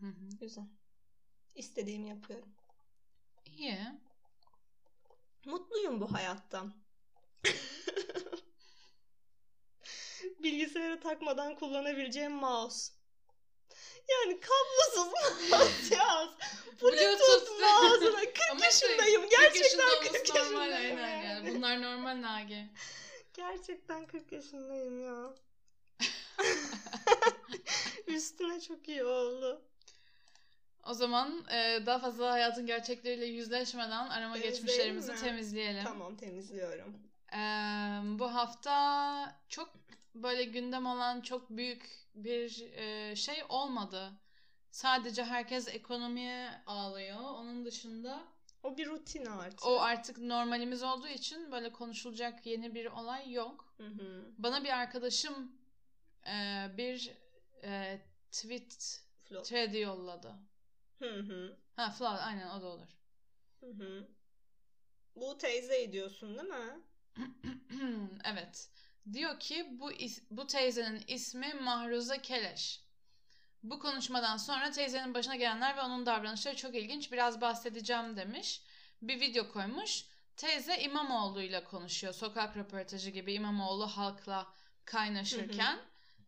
[0.00, 0.36] Hı hı.
[0.40, 0.64] güzel.
[1.54, 2.54] İstediğimi yapıyorum.
[3.46, 3.78] İyi.
[5.44, 6.74] Mutluyum bu hayattan.
[10.42, 12.92] Bilgisayara takmadan kullanabileceğim mouse.
[14.08, 15.12] Yani kablosuz
[15.50, 16.28] mouse ya.
[16.82, 19.22] Bluetooth mouse'una 40 Ama şey, yaşındayım.
[19.22, 20.98] 40 Gerçekten yaşında 40 olması normal yaşındayım.
[20.98, 21.54] aynen yani.
[21.54, 22.70] Bunlar normal Nagi.
[23.34, 25.34] Gerçekten 40 yaşındayım ya.
[28.16, 29.62] Üstüne çok iyi oldu.
[30.86, 35.18] O zaman e, daha fazla hayatın gerçekleriyle yüzleşmeden arama Temizleyelim geçmişlerimizi mi?
[35.18, 35.84] temizleyelim.
[35.84, 36.96] Tamam temizliyorum.
[37.32, 37.38] Ee,
[38.18, 39.72] bu hafta çok
[40.14, 44.12] böyle gündem olan çok büyük bir e, şey olmadı.
[44.70, 47.20] Sadece herkes ekonomiye ağlıyor.
[47.20, 48.22] Onun dışında
[48.62, 49.66] O bir rutin artık.
[49.66, 53.74] o artık normalimiz olduğu için böyle konuşulacak yeni bir olay yok.
[53.76, 54.24] Hı hı.
[54.38, 55.52] Bana bir arkadaşım
[56.26, 57.10] e, bir
[57.64, 58.00] e,
[58.32, 59.42] tweet Flo.
[59.42, 60.34] thread'i yolladı.
[60.98, 61.56] Hı hı.
[61.76, 62.88] Ha Flower aynen o da olur.
[63.60, 64.08] Hı hı.
[65.16, 66.80] Bu teyze diyorsun değil mi?
[68.24, 68.68] evet.
[69.12, 72.82] Diyor ki bu is- bu teyzenin ismi Mahruza Keleş.
[73.62, 77.12] Bu konuşmadan sonra teyzenin başına gelenler ve onun davranışları çok ilginç.
[77.12, 78.62] Biraz bahsedeceğim demiş.
[79.02, 80.04] Bir video koymuş.
[80.36, 82.12] Teyze İmamoğlu'yla konuşuyor.
[82.12, 85.78] Sokak röportajı gibi İmamoğlu halkla kaynaşırken.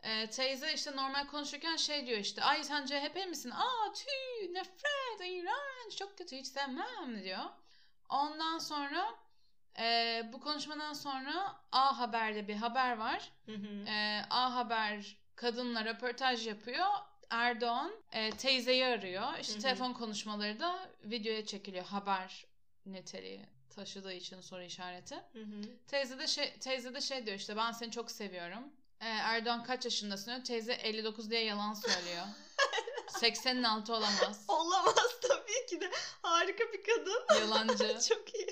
[0.04, 2.42] Ee, teyze işte normal konuşurken şey diyor işte.
[2.42, 3.50] Ay sen CHP misin?
[3.50, 7.44] Aa tüy nefret iğrenç çok kötü hiç sevmem diyor.
[8.08, 9.14] Ondan sonra
[9.78, 13.32] e, bu konuşmadan sonra A Haber'de bir haber var.
[13.46, 13.84] Hı hı.
[13.88, 16.86] E, A Haber kadınla röportaj yapıyor.
[17.30, 19.38] Erdoğan e, teyzeyi arıyor.
[19.40, 19.62] İşte Hı hı.
[19.62, 21.84] telefon konuşmaları da videoya çekiliyor.
[21.84, 22.46] Haber
[22.86, 25.14] niteliği taşıdığı için soru işareti.
[25.14, 25.62] Hı hı.
[25.88, 28.72] Teyze de şey teyze de şey diyor işte ben seni çok seviyorum.
[29.04, 30.44] E, Erdoğan kaç yaşındasın diyor.
[30.44, 32.24] Teyze 59 diye yalan söylüyor.
[33.06, 34.44] 80'in altı olamaz.
[34.48, 34.94] Olamaz
[35.28, 35.90] tabii ki de.
[36.22, 37.40] Harika bir kadın.
[37.40, 37.98] Yalancı.
[38.08, 38.50] Çok iyi.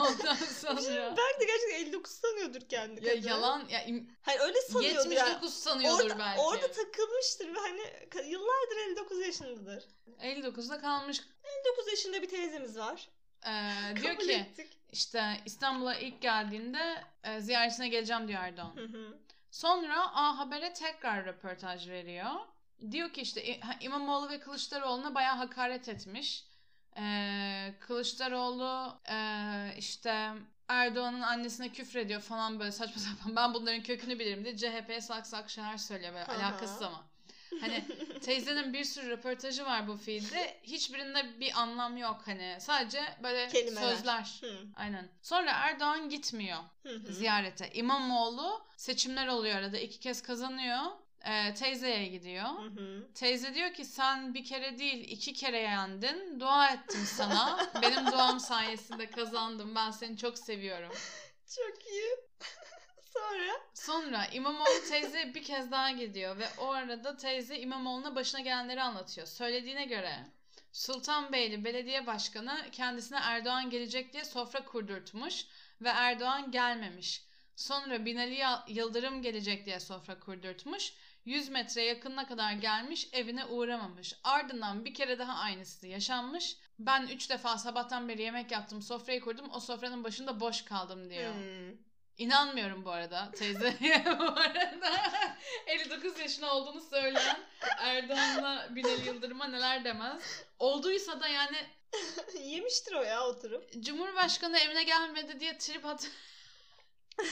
[0.00, 0.80] Ondan sonra
[1.16, 3.30] Ben de gerçekten 59 sanıyordur kendi ya kadını.
[3.30, 5.14] yalan ya im- Hayır öyle sanıyordur yani.
[5.28, 6.40] 79 sanıyordur Orada, belki.
[6.40, 9.84] orada takılmıştır ve hani ka- yıllardır 59 yaşındadır.
[10.20, 11.20] 59'da kalmış.
[11.60, 13.08] 59 yaşında bir teyzemiz var.
[13.46, 14.78] Ee, diyor Kabul ki ettik.
[14.92, 18.76] işte İstanbul'a ilk geldiğinde e, ziyaretine geleceğim diyor Erdoğan.
[18.76, 19.18] Hı hı.
[19.56, 22.30] Sonra A Haber'e tekrar röportaj veriyor.
[22.90, 26.44] Diyor ki işte İmamoğlu ve Kılıçdaroğlu'na bayağı hakaret etmiş.
[26.96, 29.16] Ee, Kılıçdaroğlu e,
[29.78, 30.32] işte
[30.68, 33.36] Erdoğan'ın annesine küfrediyor falan böyle saçma sapan.
[33.36, 36.34] Ben bunların kökünü bilirim diye CHP'ye sak sak şeyler söylüyor böyle Aha.
[36.34, 37.05] alakasız ama.
[37.60, 37.84] Hani
[38.24, 40.56] teyzenin bir sürü röportajı var bu filmde.
[40.62, 42.56] Hiçbirinde bir anlam yok hani.
[42.60, 43.82] Sadece böyle Kelimeler.
[43.90, 44.38] sözler.
[44.40, 44.58] Hı.
[44.76, 45.08] Aynen.
[45.22, 47.12] Sonra Erdoğan gitmiyor Hı hı.
[47.12, 47.70] ziyarete.
[47.72, 50.80] İmamoğlu seçimler oluyor arada iki kez kazanıyor.
[51.24, 52.44] Ee, teyzeye gidiyor.
[52.44, 53.12] Hı hı.
[53.14, 56.40] Teyze diyor ki sen bir kere değil iki kere yendin.
[56.40, 57.70] Dua ettim sana.
[57.82, 59.74] Benim duam sayesinde kazandım.
[59.74, 60.92] Ben seni çok seviyorum.
[61.56, 62.16] Çok iyi.
[63.16, 68.82] Sonra Sonra İmamoğlu teyze bir kez daha gidiyor ve o arada teyze İmamoğlu'na başına gelenleri
[68.82, 69.26] anlatıyor.
[69.26, 70.26] Söylediğine göre
[70.72, 75.46] Sultanbeyli Belediye Başkanı kendisine Erdoğan gelecek diye sofra kurdurtmuş
[75.80, 77.24] ve Erdoğan gelmemiş.
[77.56, 80.92] Sonra Binali Yıldırım gelecek diye sofra kurdurtmuş.
[81.24, 84.14] 100 metre yakınına kadar gelmiş evine uğramamış.
[84.24, 86.56] Ardından bir kere daha aynısı yaşanmış.
[86.78, 91.34] Ben 3 defa sabahtan beri yemek yaptım sofrayı kurdum o sofranın başında boş kaldım diyor.
[91.34, 91.85] Hmm.
[92.18, 95.12] İnanmıyorum bu arada teyzeye bu arada.
[95.66, 97.38] 59 yaşında olduğunu söyleyen
[97.78, 100.44] Erdoğan'la Binali Yıldırım'a neler demez.
[100.58, 101.56] Olduysa da yani
[102.40, 103.72] yemiştir o ya oturup.
[103.80, 106.10] Cumhurbaşkanı evine gelmedi diye trip at...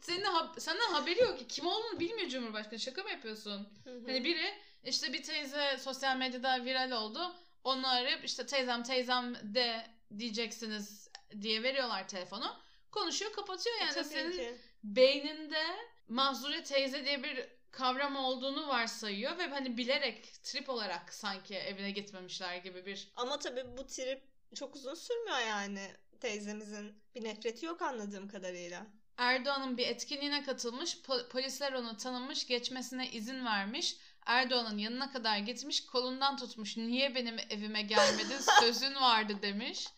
[0.00, 1.48] Senin ha- senden haberi yok ki.
[1.48, 2.78] Kim olduğunu bilmiyor Cumhurbaşkanı.
[2.78, 3.68] Şaka mı yapıyorsun?
[4.06, 7.34] Hani biri işte bir teyze sosyal medyada viral oldu.
[7.64, 9.86] Onu arayıp işte teyzem teyzem de
[10.18, 11.08] diyeceksiniz
[11.40, 12.56] diye veriyorlar telefonu.
[12.96, 13.94] Konuşuyor kapatıyor yani.
[13.94, 14.54] Tabii Senin ki.
[14.84, 15.64] beyninde
[16.08, 22.56] Mahzure teyze diye bir kavram olduğunu varsayıyor ve hani bilerek trip olarak sanki evine gitmemişler
[22.56, 24.22] gibi bir Ama tabii bu trip
[24.54, 25.90] çok uzun sürmüyor yani.
[26.20, 28.86] Teyzemizin bir nefreti yok anladığım kadarıyla.
[29.16, 33.96] Erdoğan'ın bir etkinliğine katılmış, po- polisler onu tanımış, geçmesine izin vermiş.
[34.26, 36.76] Erdoğan'ın yanına kadar gitmiş, kolundan tutmuş.
[36.76, 38.38] Niye benim evime gelmedin?
[38.60, 39.88] Sözün vardı demiş.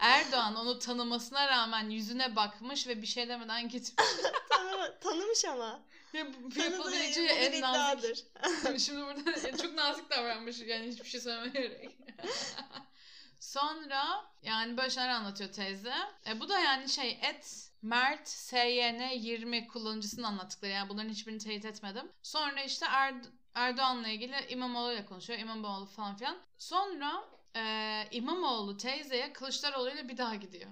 [0.00, 4.06] Erdoğan onu tanımasına rağmen yüzüne bakmış ve bir şey demeden gitmiş.
[4.50, 5.80] Tanı- tanımış ama.
[6.12, 8.26] Ya bu bir en nazik.
[8.78, 11.96] Şimdi burada çok nazik davranmış yani hiçbir şey söylemeyerek.
[13.40, 15.94] Sonra yani böyle şeyler anlatıyor teyze.
[16.26, 21.64] E, bu da yani şey et Mert SYN 20 kullanıcısının anlattıkları yani bunların hiçbirini teyit
[21.64, 22.12] etmedim.
[22.22, 23.14] Sonra işte Er-
[23.54, 25.38] Erdoğan'la ilgili İmamoğlu ile konuşuyor.
[25.38, 26.36] İmamoğlu falan filan.
[26.58, 27.24] Sonra
[27.56, 27.62] e,
[28.10, 30.70] İmamoğlu teyzeye Kılıçdaroğlu ile bir daha gidiyor.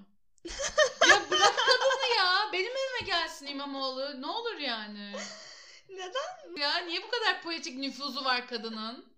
[1.08, 2.50] ya bırak kadını ya.
[2.52, 4.22] Benim evime gelsin İmamoğlu.
[4.22, 5.12] Ne olur yani.
[5.88, 6.60] Neden?
[6.60, 9.16] Ya niye bu kadar politik nüfuzu var kadının?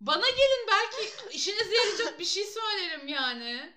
[0.00, 3.72] Bana gelin belki işinize yarayacak bir şey söylerim yani.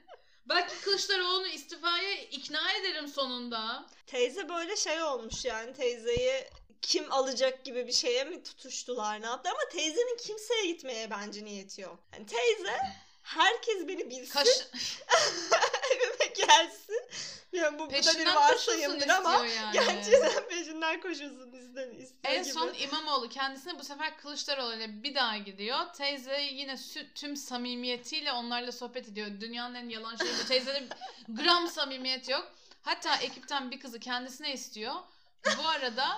[0.46, 3.86] Belki Kılıçdaroğlu'nu istifaya ikna ederim sonunda.
[4.08, 6.46] Teyze böyle şey olmuş yani teyzeyi
[6.82, 11.82] kim alacak gibi bir şeye mi tutuştular ne yaptı ama teyzenin kimseye gitmeye bence niyeti
[11.82, 12.00] yok.
[12.14, 12.78] Yani teyze
[13.24, 14.48] herkes beni bilsin Kaş...
[15.92, 17.10] evime gelsin
[17.52, 19.74] Yani bu, bu da bir Peşinden varsayımdır ama istiyor yani.
[19.74, 22.54] gerçekten peşinden koşulsun ister, istiyor En gibi.
[22.54, 25.94] son İmamoğlu kendisine bu sefer Kılıçdaroğlu ile bir daha gidiyor.
[25.94, 26.76] Teyze yine
[27.16, 29.28] tüm samimiyetiyle onlarla sohbet ediyor.
[29.42, 30.48] Dünyanın en yalan şeyi bu.
[30.48, 30.84] Teyzede
[31.28, 32.52] gram samimiyet yok.
[32.82, 34.94] Hatta ekipten bir kızı kendisine istiyor.
[35.58, 36.18] Bu arada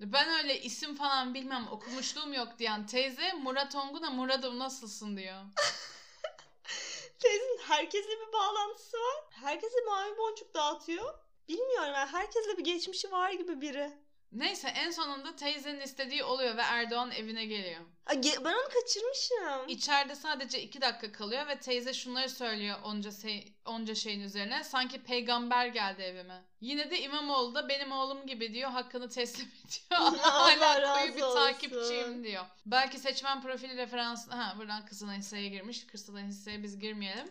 [0.00, 5.36] ben öyle isim falan bilmem okumuşluğum yok diyen teyze Murat Ongun'a Murat'ım nasılsın diyor.
[7.18, 9.24] Teyzenin herkesle bir bağlantısı var.
[9.30, 11.14] Herkese mavi boncuk dağıtıyor.
[11.48, 14.05] Bilmiyorum yani herkesle bir geçmişi var gibi biri.
[14.32, 17.80] Neyse en sonunda teyzenin istediği oluyor ve Erdoğan evine geliyor.
[18.06, 19.68] Ge- ben onu kaçırmışım.
[19.68, 24.64] İçeride sadece iki dakika kalıyor ve teyze şunları söylüyor onca, şey, onca şeyin üzerine.
[24.64, 26.44] Sanki peygamber geldi evime.
[26.60, 28.70] Yine de İmamoğlu da benim oğlum gibi diyor.
[28.70, 30.00] Hakkını teslim ediyor.
[30.20, 32.44] Hala koyu bir takipçiyim diyor.
[32.66, 34.28] Belki seçmen profili referans...
[34.28, 35.86] Ha buradan kızına hisseye girmiş.
[35.86, 37.30] Kızına hisseye biz girmeyelim.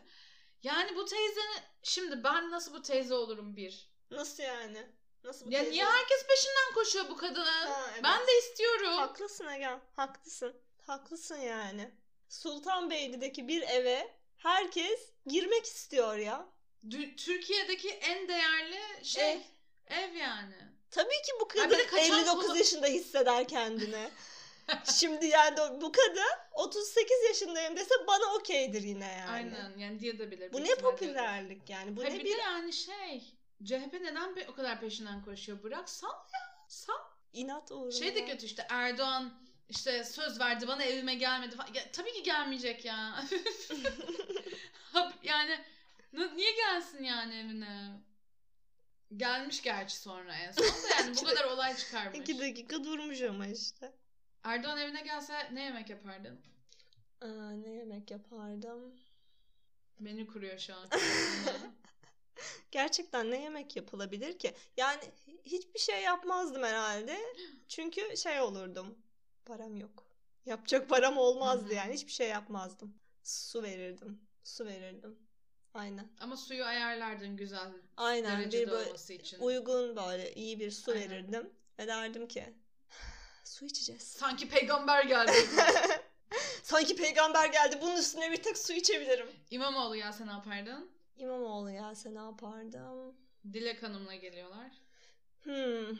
[0.64, 1.42] Yani bu teyze...
[1.84, 3.90] Şimdi ben nasıl bu teyze olurum bir?
[4.12, 4.88] Nasıl yani?
[5.26, 7.46] Nasıl bu Ya niye herkes peşinden koşuyor bu kadının?
[7.46, 8.04] Ha, evet.
[8.04, 8.94] Ben de istiyorum.
[8.98, 9.80] Haklısın Egen.
[9.96, 10.56] Haklısın.
[10.88, 11.92] Haklısın yani.
[12.30, 16.46] Sultanbeyli'deki bir eve herkes girmek istiyor ya.
[16.88, 19.40] Dü- Türkiye'deki en değerli şey Ev.
[19.88, 20.56] ev yani.
[20.92, 24.10] Tabii ki bu kadın de kaçan 59 kolu- yaşında hisseder kendini.
[25.00, 29.32] Şimdi yani bu kadın 38 yaşındayım dese bana okeydir yine yani.
[29.32, 30.54] Aynen yani diyebilir.
[30.54, 31.96] Bu büyük ne ihtimal popülerlik yani.
[31.96, 32.04] Bu.
[32.04, 33.24] Ha, ne bir bir de yani şey
[33.66, 35.64] CHP neden o kadar peşinden koşuyor?
[35.64, 36.66] Bırak sal ya.
[36.68, 36.94] Sal.
[37.34, 37.92] inat uğruna.
[37.92, 39.34] Şey de kötü işte Erdoğan
[39.70, 41.74] işte söz verdi bana evime gelmedi falan.
[41.74, 43.20] Ya, tabii ki gelmeyecek ya.
[45.24, 45.60] yani
[46.14, 48.00] niye gelsin yani evine?
[49.18, 52.20] Gelmiş gerçi sonra en son da yani bu kadar olay çıkarmış.
[52.20, 53.94] İki dakika durmuş ama işte.
[54.44, 56.42] Erdoğan evine gelse ne yemek yapardın?
[57.22, 58.96] Aa, ne yemek yapardım?
[60.00, 60.90] Menü kuruyor şu an.
[62.72, 64.54] Gerçekten ne yemek yapılabilir ki?
[64.78, 65.02] Yani
[65.46, 67.20] hiçbir şey yapmazdım herhalde.
[67.68, 68.98] Çünkü şey olurdum.
[69.46, 70.04] Param yok.
[70.46, 71.94] Yapacak param olmazdı yani.
[71.94, 72.96] Hiçbir şey yapmazdım.
[73.24, 74.22] Su verirdim.
[74.44, 75.20] Su verirdim.
[75.74, 76.08] Aynen.
[76.20, 78.40] Ama suyu ayarlardın güzel Aynen.
[78.42, 79.40] derecede Bir böyle olması için.
[79.40, 81.10] uygun böyle iyi bir su Aynen.
[81.10, 81.50] verirdim.
[81.80, 82.54] Ve derdim ki
[83.44, 84.02] su içeceğiz.
[84.04, 85.32] Sanki peygamber geldi.
[86.64, 87.80] Sanki peygamber geldi.
[87.82, 89.28] Bunun üstüne bir tek su içebilirim.
[89.50, 90.92] İmamoğlu gelse ne yapardın?
[91.18, 93.16] İmamoğlu gelse ne yapardım?
[93.54, 94.72] Dilek Hanım'la geliyorlar.
[95.44, 95.98] Hmm.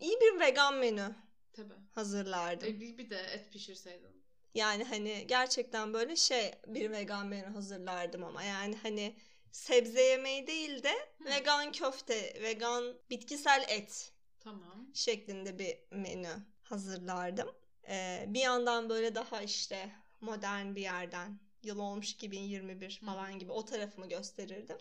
[0.00, 1.14] İyi bir vegan menü
[1.52, 1.74] Tabii.
[1.94, 2.68] hazırlardım.
[2.68, 4.22] E, bir, bir de et pişirseydin.
[4.54, 9.16] Yani hani gerçekten böyle şey bir vegan menü hazırlardım ama yani hani
[9.52, 11.24] sebze yemeği değil de Hı.
[11.24, 14.86] vegan köfte, vegan bitkisel et Tamam.
[14.94, 17.48] şeklinde bir menü hazırlardım.
[17.88, 19.90] Ee, bir yandan böyle daha işte
[20.20, 23.06] modern bir yerden yıl olmuş 2021 Hı.
[23.06, 24.78] falan gibi o tarafımı gösterirdim.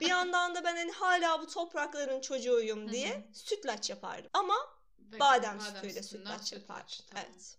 [0.00, 4.30] bir yandan da ben hani hala bu toprakların çocuğuyum diye sütlaç yapardım.
[4.32, 4.54] Ama
[4.98, 6.96] Vegan, badem, sütüyle sütünden sütlaç yapardım.
[7.10, 7.24] Tamam.
[7.26, 7.56] Evet.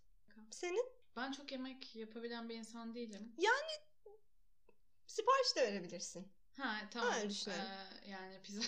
[0.52, 0.86] Senin
[1.16, 3.36] Ben çok yemek yapabilen bir insan değilim.
[5.08, 6.28] sipariş de verebilirsin.
[6.58, 7.14] Ha tamam.
[7.14, 7.34] Öyle.
[7.48, 8.62] Ee, yani pizza.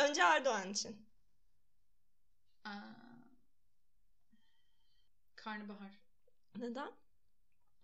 [0.08, 1.06] Önce Erdoğan için.
[2.64, 2.70] Aa,
[5.36, 6.00] karnabahar.
[6.56, 6.92] Neden?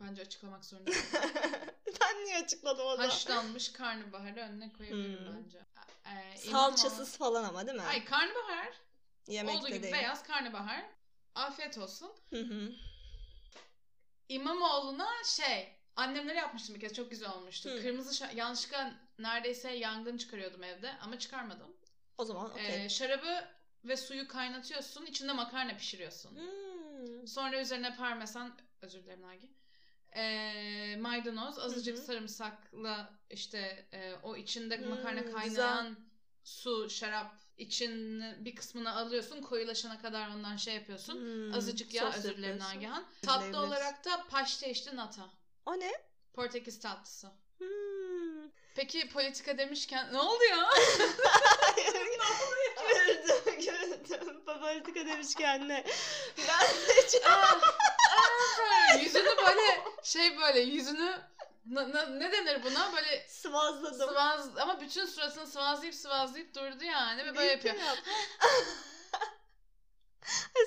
[0.01, 1.03] Bence açıklamak zorundayım.
[2.01, 3.03] ben niye açıkladım o da?
[3.03, 5.45] Haşlanmış karnabaharı önüne koyabilirim Hmm.
[5.45, 5.59] bence.
[6.07, 7.83] Ee, Salçasız falan ama değil mi?
[7.85, 8.73] Ay karnabahar.
[9.29, 9.95] Yemekte olduğu gibi değil.
[9.95, 10.85] beyaz karnabahar.
[11.35, 12.13] Afiyet olsun.
[12.31, 12.73] Hı hı.
[14.29, 17.71] İmamoğlu'na şey annemlere yapmıştım bir kez çok güzel olmuştu.
[17.71, 17.83] Hı.
[17.83, 21.77] Kırmızı şa- yanlışlıkla neredeyse yangın çıkarıyordum evde ama çıkarmadım.
[22.19, 22.85] O zaman okey.
[22.85, 23.45] Ee, şarabı
[23.85, 26.31] ve suyu kaynatıyorsun içinde makarna pişiriyorsun.
[26.37, 27.27] Hmm.
[27.29, 29.51] Sonra üzerine parmesan özür dilerim Nagi.
[30.17, 32.05] Ee, maydanoz azıcık Hı hı.
[32.05, 35.33] sarımsakla işte e, o içinde Hmm, makarna güzel.
[35.41, 35.97] kaynayan
[36.45, 41.15] su şarap için bir kısmını alıyorsun koyulaşana kadar ondan şey yapıyorsun.
[41.15, 41.55] Hmm.
[41.55, 42.59] Azıcık yağ özür dilerim.
[42.59, 43.05] Nagihan.
[43.23, 45.31] Tatlı olarak da paşte işte nata.
[45.67, 45.93] O ne?
[46.35, 47.27] Portekiz tatlısı.
[47.59, 48.51] Hmm.
[48.75, 50.69] Peki politika demişken ne oldu ya?
[52.97, 54.45] güldüm, güldüm.
[54.45, 55.85] Politika demişken ne?
[56.39, 57.21] Ben de
[59.01, 61.21] yüzünü böyle şey böyle yüzünü
[61.67, 64.09] na- na- ne denir buna böyle sıvazladım.
[64.09, 67.75] sıvaz ama bütün suratını sıvazlayıp sıvazlayıp durdu yani ve böyle yapıyor.
[67.75, 67.99] Yap.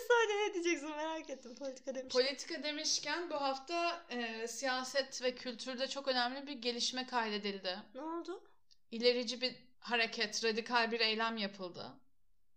[0.07, 2.21] Saniye ne diyeceksin merak ettim politika demişken.
[2.23, 7.79] Politika demişken bu hafta e, siyaset ve kültürde çok önemli bir gelişme kaydedildi.
[7.95, 8.43] ne oldu?
[8.91, 11.91] İlerici bir hareket, radikal bir eylem yapıldı.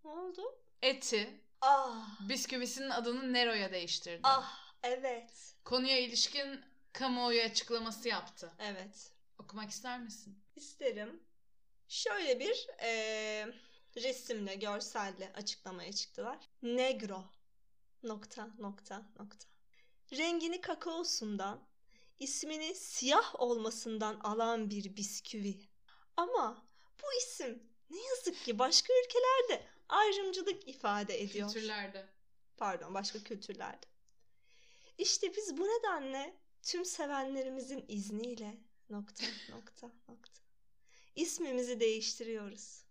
[0.05, 0.43] Ne oldu?
[0.83, 2.21] Eti, Ah.
[2.21, 4.21] bisküvisinin adını Nero'ya değiştirdi.
[4.25, 5.55] Ah evet.
[5.65, 8.53] Konuya ilişkin kamuoyu açıklaması yaptı.
[8.59, 9.13] Evet.
[9.39, 10.39] Okumak ister misin?
[10.57, 11.23] İsterim.
[11.89, 13.55] şöyle bir eee,
[13.97, 16.39] resimle, görselle açıklamaya çıktılar.
[16.63, 17.25] Negro
[18.03, 19.47] nokta nokta nokta.
[20.13, 21.69] Rengini kakaosundan,
[22.19, 25.69] ismini siyah olmasından alan bir bisküvi.
[26.17, 26.67] Ama
[27.03, 31.53] bu isim ne yazık ki başka ülkelerde ayrımcılık ifade ediyor.
[31.53, 32.07] Kültürlerde.
[32.57, 33.87] Pardon, başka kültürlerde.
[35.01, 38.55] İşte biz bu nedenle tüm sevenlerimizin izniyle
[38.91, 40.41] nokta nokta nokta
[41.17, 42.85] ismimizi değiştiriyoruz.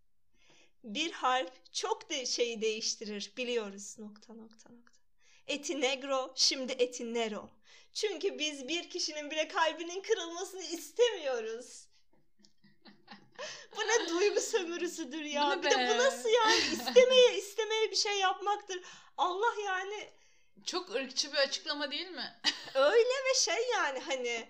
[0.83, 4.99] Bir harf çok de şeyi değiştirir biliyoruz nokta nokta nokta.
[5.47, 7.49] Eti negro şimdi eti nero.
[7.93, 11.87] Çünkü biz bir kişinin bile kalbinin kırılmasını istemiyoruz.
[13.77, 15.63] bu ne duygu sömürüsüdür ya.
[15.63, 18.81] Bir de bu nasıl yani istemeye istemeye bir şey yapmaktır.
[19.17, 20.18] Allah yani
[20.65, 22.41] Çok ırkçı bir açıklama değil mi?
[22.75, 24.47] öyle ve şey yani hani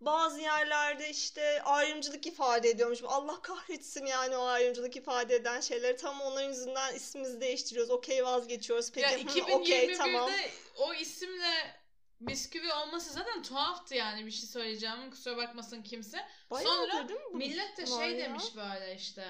[0.00, 2.98] bazı yerlerde işte ayrımcılık ifade ediyormuş.
[3.06, 5.96] Allah kahretsin yani o ayrımcılık ifade eden şeyleri.
[5.96, 7.90] Tam onların yüzünden ismimizi değiştiriyoruz.
[7.90, 8.92] Okey vazgeçiyoruz.
[8.92, 10.30] Peki ya hı, 2021'de okey tamam.
[10.76, 11.78] o isimle
[12.20, 15.10] bisküvi olması zaten tuhaftı yani bir şey söyleyeceğim.
[15.10, 16.26] Kusura bakmasın kimse.
[16.50, 18.18] Bayağıdır Sonra değil mi Millet de şey ya?
[18.18, 19.26] demiş böyle işte.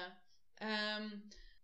[0.61, 0.99] eee,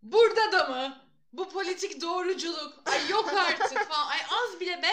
[0.02, 1.05] burada da mı?
[1.38, 2.82] Bu politik doğruculuk.
[2.86, 4.08] Ay yok artık falan.
[4.08, 4.92] Ay az bile be.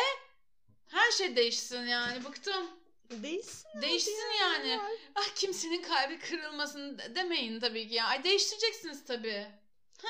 [0.89, 2.25] Her şey değişsin yani.
[2.25, 2.71] Bıktım.
[3.11, 3.83] Değişsin.
[3.83, 4.79] Değişsin ya, yani.
[4.79, 4.91] var?
[5.15, 8.07] Ah kimsenin kalbi kırılmasın de- demeyin tabii ki ya.
[8.07, 9.47] Ay değiştireceksiniz tabii.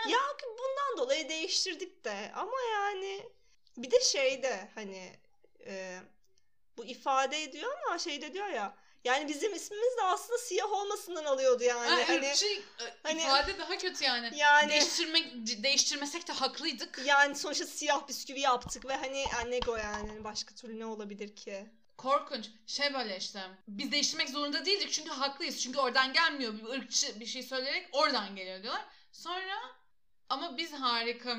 [0.08, 3.22] Ya bundan dolayı değiştirdik de ama yani
[3.76, 5.12] bir de şey de hani
[5.66, 6.00] e,
[6.76, 11.24] bu ifade ediyor ama şey de diyor ya yani bizim ismimiz de aslında siyah olmasından
[11.24, 11.90] alıyordu yani.
[11.92, 12.62] Ay, hani ırkçı e,
[13.02, 14.38] hani- ifade daha kötü yani.
[14.38, 17.00] yani Değiştirmek değiştirmesek de haklıydık.
[17.06, 21.36] yani sonuçta siyah bisküvi yaptık ve hani yani nego yani Hani başka türlü ne olabilir
[21.36, 21.66] ki?
[21.96, 22.46] Korkunç.
[22.66, 23.40] Şey böyle işte.
[23.68, 25.60] Biz değiştirmek zorunda değildik çünkü haklıyız.
[25.62, 26.54] Çünkü oradan gelmiyor.
[26.58, 28.84] Bir ırkçı bir şey söyleyerek oradan geliyor diyorlar.
[29.12, 29.56] Sonra
[30.28, 31.36] ama biz harika,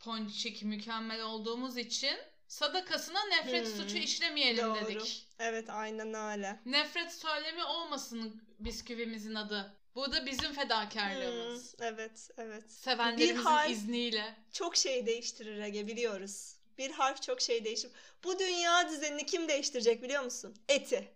[0.00, 2.16] ponçik, mükemmel olduğumuz için
[2.58, 4.74] sadakasına nefret Hmm, suçu işlemeyelim doğru.
[4.86, 5.26] dedik.
[5.38, 6.60] Evet aynen öyle.
[6.66, 9.76] Nefret söylemi olmasın bisküvimizin adı.
[9.94, 11.74] Bu da bizim Hmm, fedakarlığımız.
[11.80, 12.72] evet evet.
[12.72, 14.34] Sevenlerimizin Bir harf- izniyle.
[14.52, 16.54] Çok şey değiştirir Ege biliyoruz.
[16.78, 17.94] Bir harf çok şey değiştirir.
[18.24, 20.56] Bu dünya düzenini kim değiştirecek biliyor musun?
[20.68, 21.12] Eti.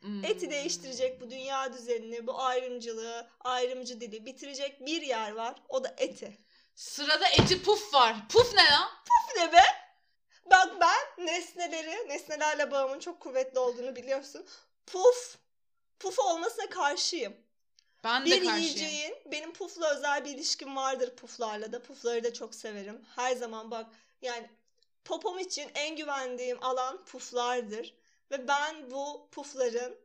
[0.00, 0.24] Hmm.
[0.24, 5.54] Eti değiştirecek bu dünya düzenini, bu ayrımcılığı, ayrımcı dili bitirecek bir yer var.
[5.68, 6.38] O da eti.
[6.74, 8.16] Sırada eti puf var.
[8.28, 8.88] Puf ne lan?
[9.08, 9.62] Bu ne be?
[10.50, 14.46] Bak ben nesneleri, nesnelerle bağımın çok kuvvetli olduğunu biliyorsun.
[14.86, 15.38] Puf,
[15.98, 17.36] puf olmasına karşıyım.
[18.04, 18.56] Ben de Bir karşıyım.
[18.58, 21.82] yiyeceğin, benim pufla özel bir ilişkim vardır puflarla da.
[21.82, 23.04] Pufları da çok severim.
[23.16, 23.86] Her zaman bak
[24.22, 24.50] yani
[25.04, 27.94] popom için en güvendiğim alan puflardır.
[28.30, 29.96] Ve ben bu pufların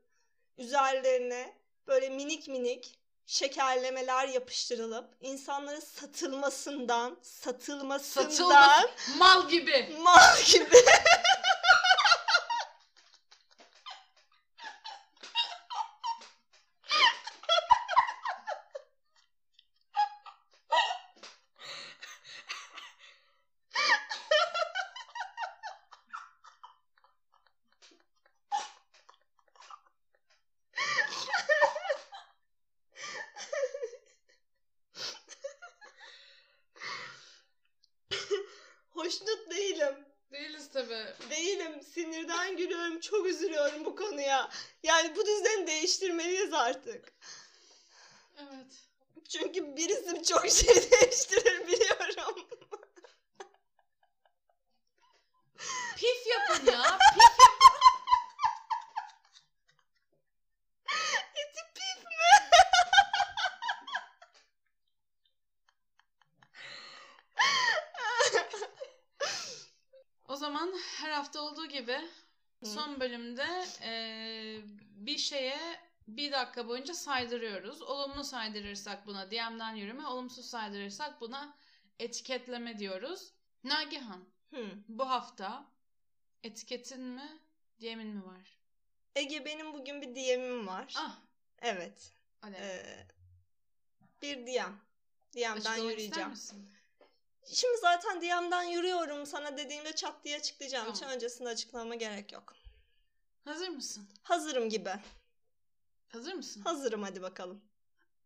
[0.57, 1.53] üzerlerine
[1.87, 2.96] böyle minik minik
[3.27, 8.89] şekerlemeler yapıştırılıp insanların satılmasından, satılmasından Satılmasın.
[9.17, 9.95] Mal gibi.
[9.99, 10.75] mal gibi
[39.07, 40.05] hoşnut değilim.
[40.31, 41.05] Değiliz tabii.
[41.29, 41.81] Değilim.
[41.93, 42.99] Sinirden gülüyorum.
[42.99, 44.49] Çok üzülüyorum bu konuya.
[44.83, 47.13] Yani bu düzeni değiştirmeliyiz artık.
[48.37, 48.67] Evet.
[49.29, 52.47] Çünkü bir isim çok şey değiştirir biliyorum.
[55.95, 56.97] Pif yapın ya.
[57.13, 57.67] Pif yapın.
[61.35, 62.57] Eti pif mi?
[70.27, 72.01] O zaman her hafta olduğu gibi
[72.59, 72.65] Hı.
[72.65, 74.61] son bölümde eee,
[74.95, 75.59] bir şeye
[76.07, 77.81] bir dakika boyunca saydırıyoruz.
[77.81, 81.55] Olumlu saydırırsak buna DM'den yürüme, olumsuz saydırırsak buna
[81.99, 83.33] etiketleme diyoruz.
[83.63, 84.65] Nagihan, Hı.
[84.87, 85.65] bu hafta
[86.43, 87.39] etiketin mi,
[87.81, 88.57] DM'in mi var?
[89.15, 90.93] Ege benim bugün bir DM'im var.
[90.97, 91.19] Ah,
[91.61, 92.11] Evet.
[92.53, 93.07] Ee,
[94.21, 94.73] bir DM.
[95.35, 96.33] DM'den Açıklamak yürüyeceğim.
[97.45, 99.25] Şimdi zaten DM'den yürüyorum.
[99.25, 100.91] Sana dediğimde çat diye açıklayacağım.
[100.91, 101.15] Hiç Tamam.
[101.15, 102.53] öncesinde açıklamama gerek yok.
[103.47, 104.07] Hazır mısın?
[104.23, 104.89] Hazırım gibi.
[106.07, 106.61] Hazır mısın?
[106.61, 107.61] Hazırım hadi bakalım.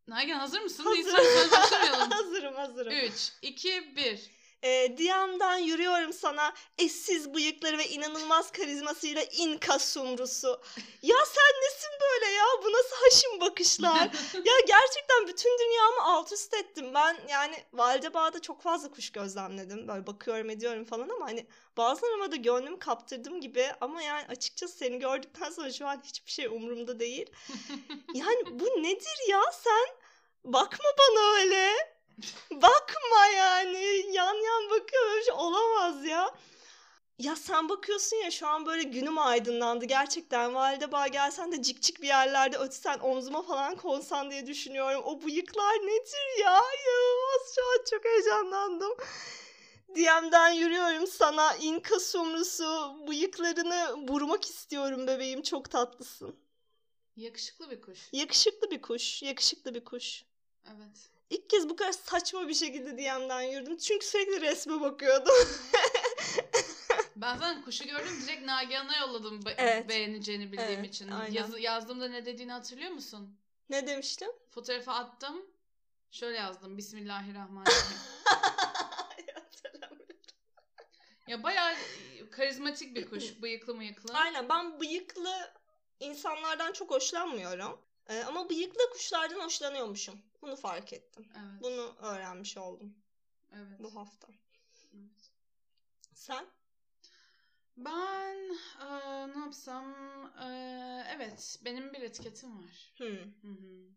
[0.07, 0.83] Nagihan hazır mısın?
[0.83, 1.05] Hazırım.
[1.05, 2.11] Değilsen söz başlamayalım.
[2.11, 2.93] hazırım hazırım.
[2.93, 4.29] 3, 2, 1.
[4.63, 10.61] E, DM'den yürüyorum sana eşsiz bıyıkları ve inanılmaz karizmasıyla inka sumrusu.
[11.01, 12.45] Ya sen nesin böyle ya?
[12.63, 13.99] Bu nasıl haşim bakışlar?
[14.33, 16.93] ya gerçekten bütün dünyamı alt üst ettim.
[16.93, 19.87] Ben yani Validebağ'da çok fazla kuş gözlemledim.
[19.87, 21.47] Böyle bakıyorum ediyorum falan ama hani
[21.77, 23.67] bazılarıma da gönlümü kaptırdım gibi.
[23.81, 27.29] Ama yani açıkçası seni gördükten sonra şu an hiçbir şey umurumda değil.
[28.13, 29.95] yani bu nedir ya sen?
[30.43, 31.71] Bakma bana öyle.
[32.51, 34.05] Bakma yani.
[34.11, 35.23] Yan yan bakıyorum.
[35.25, 36.35] Şey olamaz ya.
[37.19, 39.85] Ya sen bakıyorsun ya şu an böyle günüm aydınlandı.
[39.85, 45.01] Gerçekten Validebağ gelsen de cik cik bir yerlerde ötsen omzuma falan konsan diye düşünüyorum.
[45.05, 46.51] O bıyıklar nedir ya?
[46.57, 48.91] İnanılmaz şu an çok heyecanlandım.
[49.95, 56.35] DM'den yürüyorum sana inka sumrusu bıyıklarını vurmak istiyorum bebeğim çok tatlısın.
[57.15, 58.09] Yakışıklı bir kuş.
[58.11, 60.23] Yakışıklı bir kuş, yakışıklı bir kuş.
[60.67, 61.10] Evet.
[61.31, 63.77] İlk kez bu kadar saçma bir şekilde DM'den yürüdüm.
[63.77, 65.35] Çünkü sürekli resme bakıyordum.
[67.15, 69.89] Ben zaten kuşu gördüm direkt Nagihan'a yolladım be- Evet.
[69.89, 71.11] beğeneceğini bildiğim Evet, için.
[71.11, 71.31] aynen.
[71.33, 73.37] Yazı, yazdığımda ne dediğini hatırlıyor musun?
[73.69, 74.29] ne demiştim?
[74.49, 75.45] Fotoğrafı attım.
[76.11, 76.77] Şöyle yazdım.
[76.77, 77.97] Bismillahirrahmanirrahim.
[81.27, 81.73] ya bayağı
[82.31, 83.23] karizmatik bir kuş.
[83.41, 84.13] Bıyıklı mıyıklı.
[84.13, 85.53] Aynen ben bıyıklı
[85.99, 87.81] insanlardan çok hoşlanmıyorum.
[88.11, 90.21] Ee, ama bıyıklı kuşlardan hoşlanıyormuşum.
[90.41, 91.29] Bunu fark ettim.
[91.35, 91.61] Evet.
[91.61, 92.95] Bunu öğrenmiş oldum
[93.53, 93.79] evet.
[93.79, 94.27] bu hafta.
[94.93, 95.31] evet.
[96.13, 96.45] Sen?
[97.77, 98.35] Ben
[98.79, 99.85] eee, ne yapsam?
[100.41, 101.59] Eee, evet.
[101.61, 102.93] Benim bir etiketim var.
[102.97, 103.07] Hmm.
[103.41, 103.89] Hı hı.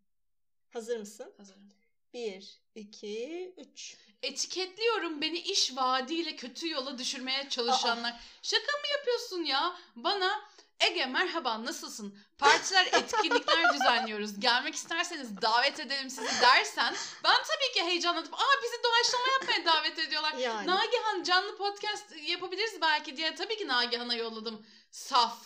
[0.73, 1.35] Hazır mısın?
[1.37, 1.71] Hazırım.
[2.15, 3.97] Bir, iki, üç.
[4.23, 8.21] Etiketliyorum beni iş vaadiyle kötü yola düşürmeye çalışanlar.
[8.43, 9.77] Şaka mı yapıyorsun ya?
[9.97, 10.45] Bana
[10.81, 12.19] Ege merhaba nasılsın?
[12.39, 14.41] Partiler, etkinlikler düzenliyoruz.
[14.41, 16.95] Gelmek isterseniz davet edelim sizi dersen
[17.25, 20.35] ben tabii ki heyecanlanıp aa bizi doğaçlama yapmaya davet ediyorlar.
[20.35, 20.67] Yani.
[20.67, 24.67] Nagihan canlı podcast yapabiliriz belki diye tabii ki Nagihan'a yolladım.
[24.91, 25.39] Saf.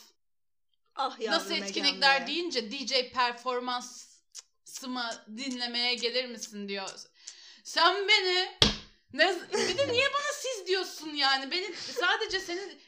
[0.97, 2.27] Ah yavrum Nasıl etkinlikler be.
[2.27, 6.91] deyince DJ performansımı dinlemeye gelir misin diyor.
[7.65, 8.59] Sen beni
[9.13, 11.51] ne, bir de niye bana siz diyorsun yani?
[11.51, 12.81] Beni sadece senin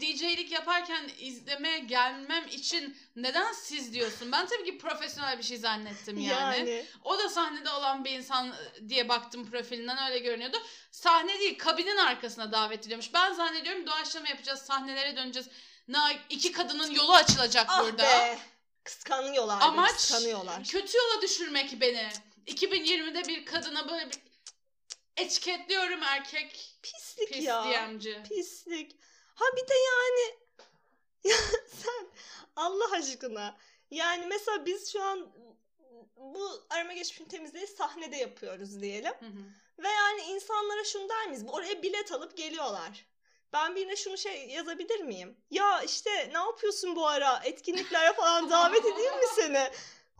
[0.00, 4.32] DJ'lik yaparken izlemeye gelmem için neden siz diyorsun?
[4.32, 6.58] Ben tabii ki profesyonel bir şey zannettim yani.
[6.58, 6.84] Yani.
[7.04, 8.54] O da sahnede olan bir insan
[8.88, 10.56] diye baktım profilinden öyle görünüyordu.
[10.90, 13.14] Sahne değil kabinin arkasına davet ediliyormuş.
[13.14, 15.48] Ben zannediyorum doğaçlama yapacağız sahnelere döneceğiz.
[15.88, 18.02] Na iki kadının yolu açılacak Ah burada.
[18.02, 18.38] be.
[18.84, 19.60] Kıskanıyorlar.
[19.60, 20.64] Amaç Kıskanıyorlar.
[20.64, 22.08] kötü yola düşürmek beni.
[22.46, 24.27] 2020'de bir kadına böyle bir
[25.18, 27.64] etiketliyorum erkek Pislik pis ya.
[27.64, 28.22] DM'ci.
[28.28, 28.96] Pislik.
[29.34, 30.38] Ha bir de yani
[31.24, 31.36] ya
[31.84, 32.08] sen
[32.56, 33.56] Allah aşkına
[33.90, 35.32] yani mesela biz şu an
[36.16, 39.12] bu arama geçmişin temizliği sahnede yapıyoruz diyelim.
[39.20, 39.82] Hı hı.
[39.82, 41.44] Ve yani insanlara şunu der miyiz?
[41.48, 43.06] Oraya bilet alıp geliyorlar.
[43.52, 45.36] Ben birine şunu şey yazabilir miyim?
[45.50, 47.40] Ya işte ne yapıyorsun bu ara?
[47.44, 49.70] Etkinliklere falan davet edeyim mi seni?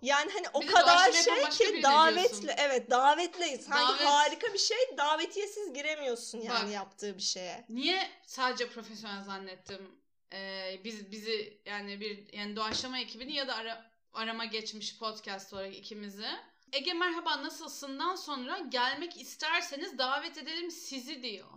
[0.03, 2.49] Yani hani o Bir kadar şey ki diyorsun.
[2.57, 3.61] Evet davetliyiz.
[3.65, 4.79] Sanki Davet- harika bir şey.
[4.97, 6.73] Davetiyesiz giremiyorsun yani Bak.
[6.73, 7.65] yaptığı bir şeye.
[7.69, 10.01] Niye sadece profesyonel zannettim?
[10.33, 15.77] Ee, biz bizi yani bir yani doğaçlama ekibini ya da ara, arama geçmiş podcast olarak
[15.77, 16.27] ikimizi.
[16.73, 21.49] Ege merhaba nasılsından sonra gelmek isterseniz davet edelim sizi diyor.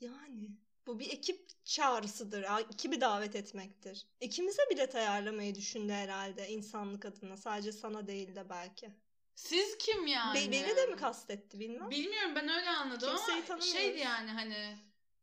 [0.00, 0.48] Yani
[0.88, 2.46] bu bir ekip çağrısıdır.
[2.74, 4.06] Ekibi davet etmektir.
[4.20, 7.36] İkimize bilet ayarlamayı düşündü herhalde insanlık adına.
[7.36, 8.90] Sadece sana değil de belki.
[9.34, 10.38] Siz kim yani?
[10.38, 11.90] Be- beni de mi kastetti bilmem.
[11.90, 14.76] Bilmiyorum ben öyle anladım Kimseyi ama şeydi yani hani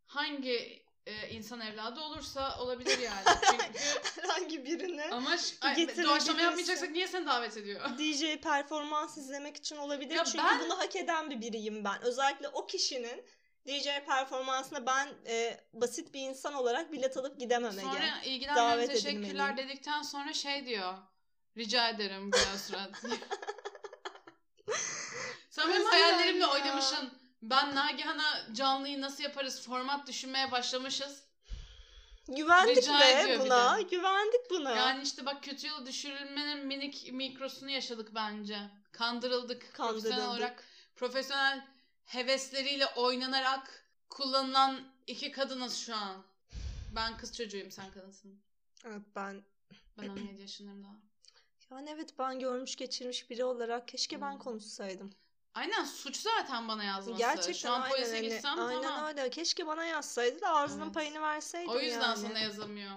[0.05, 3.23] hangi e, insan evladı olursa olabilir yani.
[3.51, 3.79] Çünkü
[4.21, 5.37] Herhangi birini ama
[6.03, 7.89] doğaçlama yapmayacaksak niye seni davet ediyor?
[7.97, 10.15] DJ performans izlemek için olabilir.
[10.15, 12.01] Ya Çünkü ben- bunu hak eden bir biriyim ben.
[12.01, 13.25] Özellikle o kişinin
[13.67, 17.81] DJ performansına ben e, basit bir insan olarak bilet alıp gidemem Ege.
[17.81, 19.57] Sonra ilgilenmedim Davet teşekkürler edilmeliyim.
[19.57, 20.93] dedikten sonra şey diyor.
[21.57, 22.89] Rica ederim Güler Surat.
[25.49, 26.51] Sen benim hayallerimle ya.
[26.51, 27.13] oynamışsın.
[27.41, 31.23] Ben Nagihan'a canlıyı nasıl yaparız format düşünmeye başlamışız.
[32.27, 33.81] Güvendik Rica be buna.
[33.81, 34.75] Güvendik buna.
[34.75, 38.57] Yani işte bak kötü yola düşürülmenin minik mikrosunu yaşadık bence.
[38.91, 39.61] Kandırıldık.
[39.73, 40.29] Profesyonel Kandırıldık.
[40.29, 40.63] olarak
[40.95, 41.67] profesyonel
[42.05, 46.23] hevesleriyle oynanarak kullanılan iki kadınız şu an.
[46.95, 48.39] Ben kız çocuğuyum sen kadınsın.
[48.85, 49.43] Evet ben
[50.01, 50.95] Ben 17 yaşındayım daha.
[51.71, 54.39] yani evet ben görmüş geçirmiş biri olarak keşke ben Hmm.
[54.39, 55.13] konuşsaydım.
[55.53, 57.17] Aynen suç zaten bana yazması.
[57.17, 58.27] Gerçekten Şu an aynen polise öyle.
[58.29, 59.05] gitsem Aynen tamam.
[59.07, 59.29] öyle.
[59.29, 60.93] Keşke bana yazsaydı da ağzının Evet.
[60.93, 62.17] payını verseydim O yüzden yani.
[62.17, 62.91] sana yazamıyor.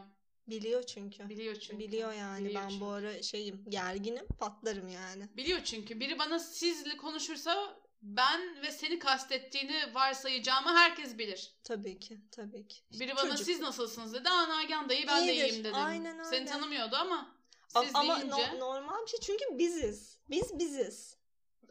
[0.46, 1.28] Biliyor çünkü.
[1.28, 1.78] Biliyor çünkü.
[1.78, 2.80] Biliyor yani Biliyor ben çünkü.
[2.84, 5.28] bu ara şeyim gerginim patlarım yani.
[5.36, 6.00] Biliyor çünkü.
[6.00, 11.54] Biri bana sizli konuşursa ben ve seni kastettiğini varsayacağımı herkes bilir.
[11.64, 12.82] Tabii ki, tabii ki.
[12.92, 13.46] Biri bana Çocuk.
[13.46, 14.28] siz nasılsınız dedi.
[14.28, 15.74] Aa Nagihan dayı ben de İyidir, iyiyim dedim.
[15.74, 16.30] aynen öyle.
[16.30, 17.36] Seni tanımıyordu ama
[17.68, 18.36] siz Ama deyince.
[18.36, 20.18] no- normal bir şey çünkü biziz.
[20.30, 21.16] Biz biziz.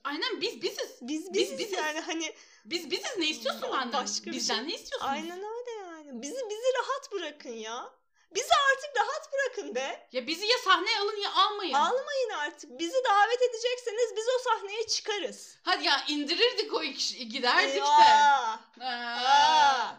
[0.03, 0.97] Aynen biz biziz.
[1.01, 1.78] Biz Biz biziz, biziz.
[1.78, 2.34] yani hani
[2.65, 3.93] Biz biziz ne istiyorsun benden?
[3.93, 5.07] başka Bizden şey- ne istiyorsun?
[5.07, 6.21] aynen öyle yani.
[6.21, 7.93] Bizi bizi rahat bırakın ya.
[8.36, 10.07] Bizi artık rahat bırakın be.
[10.11, 11.73] Ya bizi ya sahneye alın ya almayın.
[11.73, 12.80] Almayın artık.
[12.80, 15.57] Bizi davet edecekseniz biz o sahneye çıkarız.
[15.63, 17.84] Hadi ya indirirdik o iki, giderdik de.
[17.84, 19.95] Aa, Aa!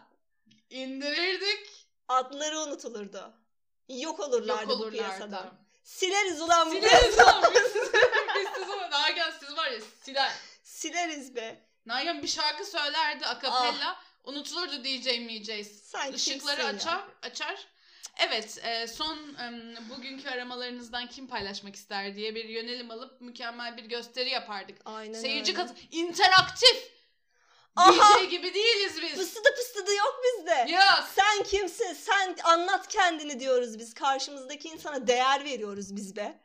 [0.71, 1.87] indirirdik.
[2.09, 3.33] Adları unutulurdu.
[3.89, 4.97] Yok olurlardı Yok bu olurlardı.
[4.97, 5.55] piyasadan.
[5.85, 7.43] Sileriz ulan bu Sileriz piyasadan.
[7.43, 7.75] lan biz.
[8.35, 10.33] biz siz ama Nagihan siz var ya siler.
[10.65, 11.61] Sileriz be.
[11.87, 14.01] Nagihan bir şarkı söylerdi akapella.
[14.25, 15.83] Unutulurdu DJ MJ's.
[15.83, 17.67] Sen Işıkları açar, açar.
[18.19, 19.19] Evet, e, son
[19.91, 24.79] bugünkü aramalarınızdan kim paylaşmak ister diye bir yönelim alıp mükemmel bir gösteri yapardık.
[24.85, 25.63] Aynen Seyirci öyle.
[25.63, 26.91] katı interaktif.
[27.77, 28.21] Aha!
[28.25, 29.15] DJ gibi değiliz biz.
[29.15, 30.73] Pısıdı pısıdı yok bizde.
[30.73, 31.09] Yok.
[31.15, 31.93] Sen kimsin?
[31.95, 33.95] Sen anlat kendini diyoruz biz.
[33.95, 36.41] Karşımızdaki insana değer veriyoruz biz be.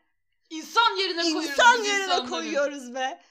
[0.50, 2.30] İnsan yerine koyuyoruz İnsan yerine insanları.
[2.30, 3.22] koyuyoruz be.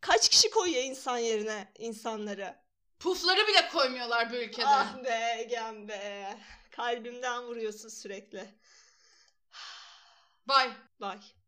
[0.00, 2.54] Kaç kişi koyuyor insan yerine insanları?
[2.98, 4.66] Pufları bile koymuyorlar bu ülkede.
[4.66, 6.36] Ah be Egen be.
[6.70, 8.48] Kalbimden vuruyorsun sürekli.
[10.46, 10.76] Bye.
[11.00, 11.39] Bye.